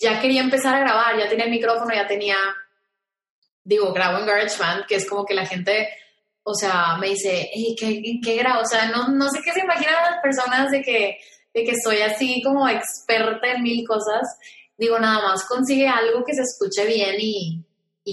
[0.00, 2.36] ya quería empezar a grabar, ya tenía el micrófono, ya tenía,
[3.64, 5.88] digo, grabo en GarageBand, que es como que la gente,
[6.44, 8.60] o sea, me dice, ¿qué, qué grabo?
[8.60, 11.18] O sea, no, no sé qué se imaginan las personas de que
[11.56, 14.28] de que soy así como experta en mil cosas,
[14.76, 17.64] digo, nada más consigue algo que se escuche bien y,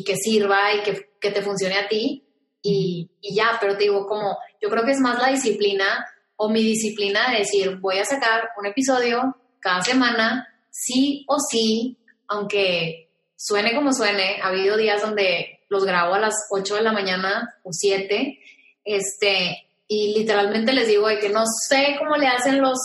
[0.06, 2.26] que sirva y que, te funcione a ti
[2.62, 6.06] y, y ya, pero te digo, como yo creo que es más la disciplina
[6.38, 11.98] o mi disciplina de decir, voy a sacar un episodio cada semana, sí o sí,
[12.30, 16.94] aunque suene como suene, ha habido días donde los grabo a las 8 de la
[16.94, 18.40] mañana o 7,
[18.86, 22.80] este, y literalmente les digo de que no sé cómo le hacen los,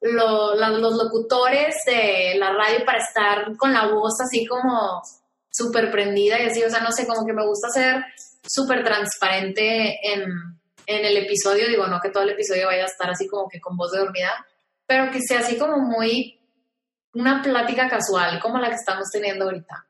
[0.00, 5.02] los, los locutores de la radio para estar con la voz así como
[5.50, 8.04] súper prendida y así, o sea, no sé, como que me gusta ser
[8.46, 10.22] súper transparente en,
[10.86, 13.60] en el episodio, digo, no que todo el episodio vaya a estar así como que
[13.60, 14.46] con voz de dormida,
[14.86, 16.40] pero que sea así como muy
[17.12, 19.86] una plática casual, como la que estamos teniendo ahorita.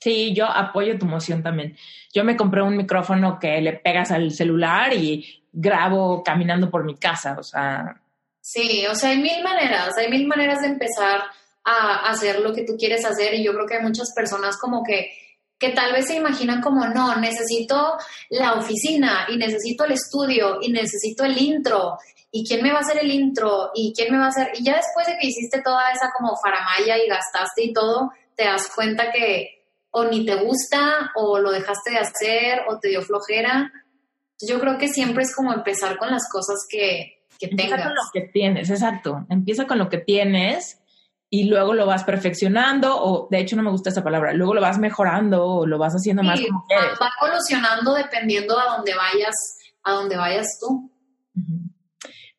[0.00, 1.76] Sí, yo apoyo tu moción también.
[2.14, 6.96] Yo me compré un micrófono que le pegas al celular y grabo caminando por mi
[6.96, 8.00] casa, o sea.
[8.50, 11.22] Sí, o sea, hay mil maneras, hay mil maneras de empezar
[11.64, 14.82] a hacer lo que tú quieres hacer y yo creo que hay muchas personas como
[14.82, 15.10] que
[15.58, 17.98] que tal vez se imaginan como, no, necesito
[18.30, 21.98] la oficina y necesito el estudio y necesito el intro
[22.30, 24.62] y quién me va a hacer el intro y quién me va a hacer, y
[24.62, 28.68] ya después de que hiciste toda esa como faramaya y gastaste y todo, te das
[28.74, 33.72] cuenta que o ni te gusta o lo dejaste de hacer o te dio flojera.
[34.40, 37.86] Yo creo que siempre es como empezar con las cosas que, que Empieza tengas.
[37.88, 39.26] con lo que tienes, exacto.
[39.28, 40.80] Empieza con lo que tienes
[41.30, 44.60] y luego lo vas perfeccionando o de hecho no me gusta esa palabra, luego lo
[44.60, 46.98] vas mejorando o lo vas haciendo más como va, quieres.
[47.00, 49.34] va evolucionando dependiendo a dónde vayas,
[49.84, 50.90] a dónde vayas tú.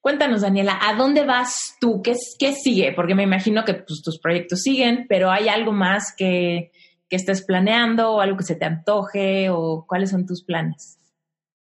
[0.01, 2.01] Cuéntanos, Daniela, ¿a dónde vas tú?
[2.01, 2.93] ¿Qué, qué sigue?
[2.93, 6.71] Porque me imagino que pues, tus proyectos siguen, pero ¿hay algo más que,
[7.09, 10.98] que estés planeando o algo que se te antoje o cuáles son tus planes?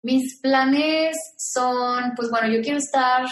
[0.07, 3.26] Mis planes son, pues bueno, yo quiero estar,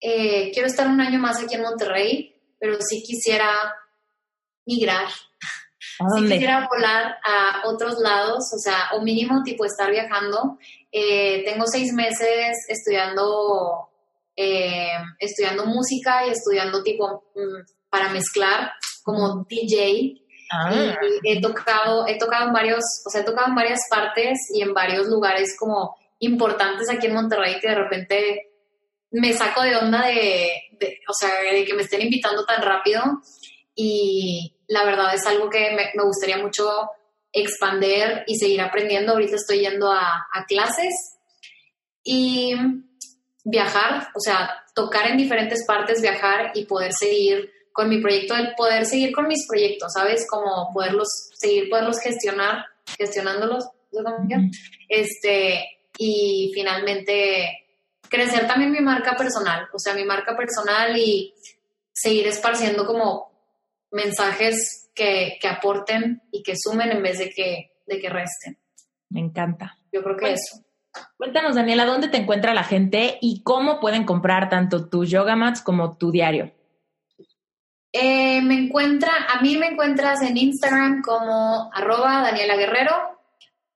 [0.00, 3.52] eh, quiero estar un año más aquí en Monterrey, pero sí quisiera
[4.64, 10.56] migrar, ¿A sí quisiera volar a otros lados, o sea, o mínimo tipo estar viajando.
[10.90, 13.90] Eh, tengo seis meses estudiando,
[14.34, 18.72] eh, estudiando música y estudiando tipo mm, para mezclar
[19.02, 20.21] como DJ
[20.52, 24.60] Ah, he tocado, he tocado en varios, o sea, he tocado en varias partes y
[24.60, 28.52] en varios lugares como importantes aquí en Monterrey que de repente
[29.10, 30.50] me saco de onda de,
[31.08, 33.02] o sea, de que me estén invitando tan rápido.
[33.74, 36.68] Y la verdad es algo que me, me gustaría mucho
[37.32, 39.12] expander y seguir aprendiendo.
[39.12, 40.92] Ahorita estoy yendo a, a clases.
[42.04, 42.54] Y
[43.44, 48.54] viajar, o sea, tocar en diferentes partes, viajar y poder seguir con mi proyecto, el
[48.54, 50.26] poder seguir con mis proyectos, ¿sabes?
[50.28, 52.64] Como poderlos, seguir, poderlos gestionar,
[52.98, 53.68] gestionándolos,
[54.88, 55.64] este,
[55.98, 57.58] y finalmente
[58.08, 61.34] crecer también mi marca personal, o sea, mi marca personal y
[61.92, 63.30] seguir esparciendo como
[63.90, 68.58] mensajes que, que aporten y que sumen en vez de que, de que resten.
[69.08, 69.78] me encanta.
[69.92, 70.36] Yo creo que Bueno.
[70.36, 70.64] eso.
[71.16, 75.62] Cuéntanos, Daniela, ¿dónde te encuentra la gente y cómo pueden comprar tanto tus yoga mats
[75.62, 76.52] como tu diario?
[77.92, 83.20] Eh, me encuentra, a mí me encuentras en Instagram como arroba Daniela Guerrero,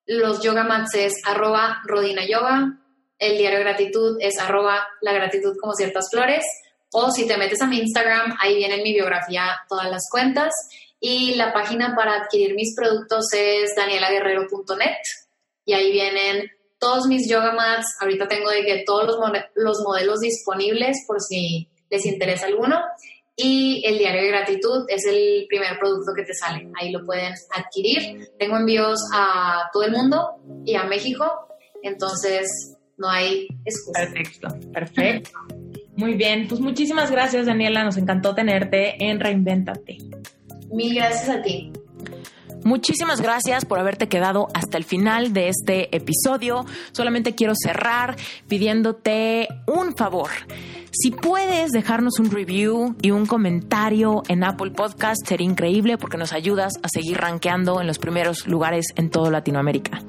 [0.06, 2.78] los yoga mats es arroba Rodina Yoga,
[3.18, 6.44] el diario gratitud es arroba la gratitud como ciertas flores,
[6.92, 10.54] o si te metes a mi Instagram, ahí viene en mi biografía todas las cuentas,
[10.98, 14.96] y la página para adquirir mis productos es danielaguerrero.net,
[15.66, 19.18] y ahí vienen todos mis yoga mats, ahorita tengo de que todos
[19.54, 22.80] los modelos disponibles por si les interesa alguno,
[23.36, 26.70] y el diario de gratitud es el primer producto que te sale.
[26.80, 28.30] Ahí lo pueden adquirir.
[28.38, 31.48] Tengo envíos a todo el mundo y a México,
[31.82, 34.00] entonces no hay excusa.
[34.00, 35.30] Perfecto, perfecto.
[35.96, 37.84] Muy bien, pues muchísimas gracias, Daniela.
[37.84, 39.98] Nos encantó tenerte en Reinvéntate.
[40.70, 41.72] Mil gracias a ti.
[42.64, 46.64] Muchísimas gracias por haberte quedado hasta el final de este episodio.
[46.90, 48.16] Solamente quiero cerrar
[48.48, 50.30] pidiéndote un favor.
[50.98, 56.32] Si puedes dejarnos un review y un comentario en Apple Podcast, sería increíble porque nos
[56.32, 60.00] ayudas a seguir rankeando en los primeros lugares en toda Latinoamérica.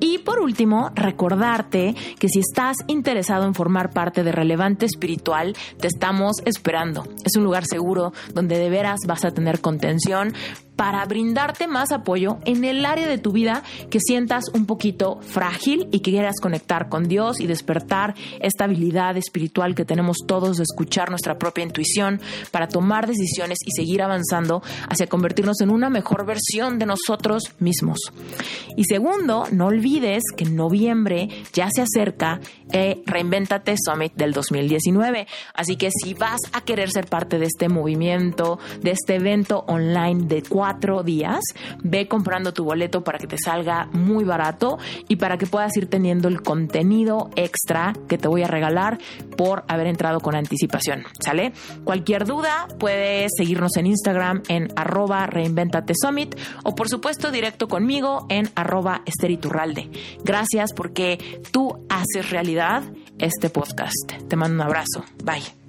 [0.00, 5.86] Y por último, recordarte que si estás interesado en formar parte de Relevante Espiritual, te
[5.86, 7.04] estamos esperando.
[7.24, 10.34] Es un lugar seguro donde de veras vas a tener contención
[10.76, 15.88] para brindarte más apoyo en el área de tu vida que sientas un poquito frágil
[15.90, 20.62] y que quieras conectar con Dios y despertar esta habilidad espiritual que tenemos todos de
[20.62, 22.20] escuchar nuestra propia intuición
[22.50, 27.98] para tomar decisiones y seguir avanzando hacia convertirnos en una mejor versión de nosotros mismos.
[28.76, 32.40] Y segundo, no olvides que en noviembre ya se acerca
[32.72, 35.26] eh, Reinventate Summit del 2019.
[35.54, 40.26] Así que si vas a querer ser parte de este movimiento, de este evento online
[40.26, 41.40] de cuatro días.
[41.82, 44.78] Ve comprando tu boleto para que te salga muy barato
[45.08, 48.98] y para que puedas ir teniendo el contenido extra que te voy a regalar
[49.36, 51.04] por haber entrado con anticipación.
[51.20, 51.52] ¿Sale?
[51.84, 56.34] Cualquier duda puedes seguirnos en Instagram en arroba reinventate summit
[56.64, 59.90] o por supuesto directo conmigo en arroba esteriturralde.
[60.24, 62.82] Gracias porque tú haces realidad
[63.18, 64.12] este podcast.
[64.28, 65.04] Te mando un abrazo.
[65.24, 65.65] Bye.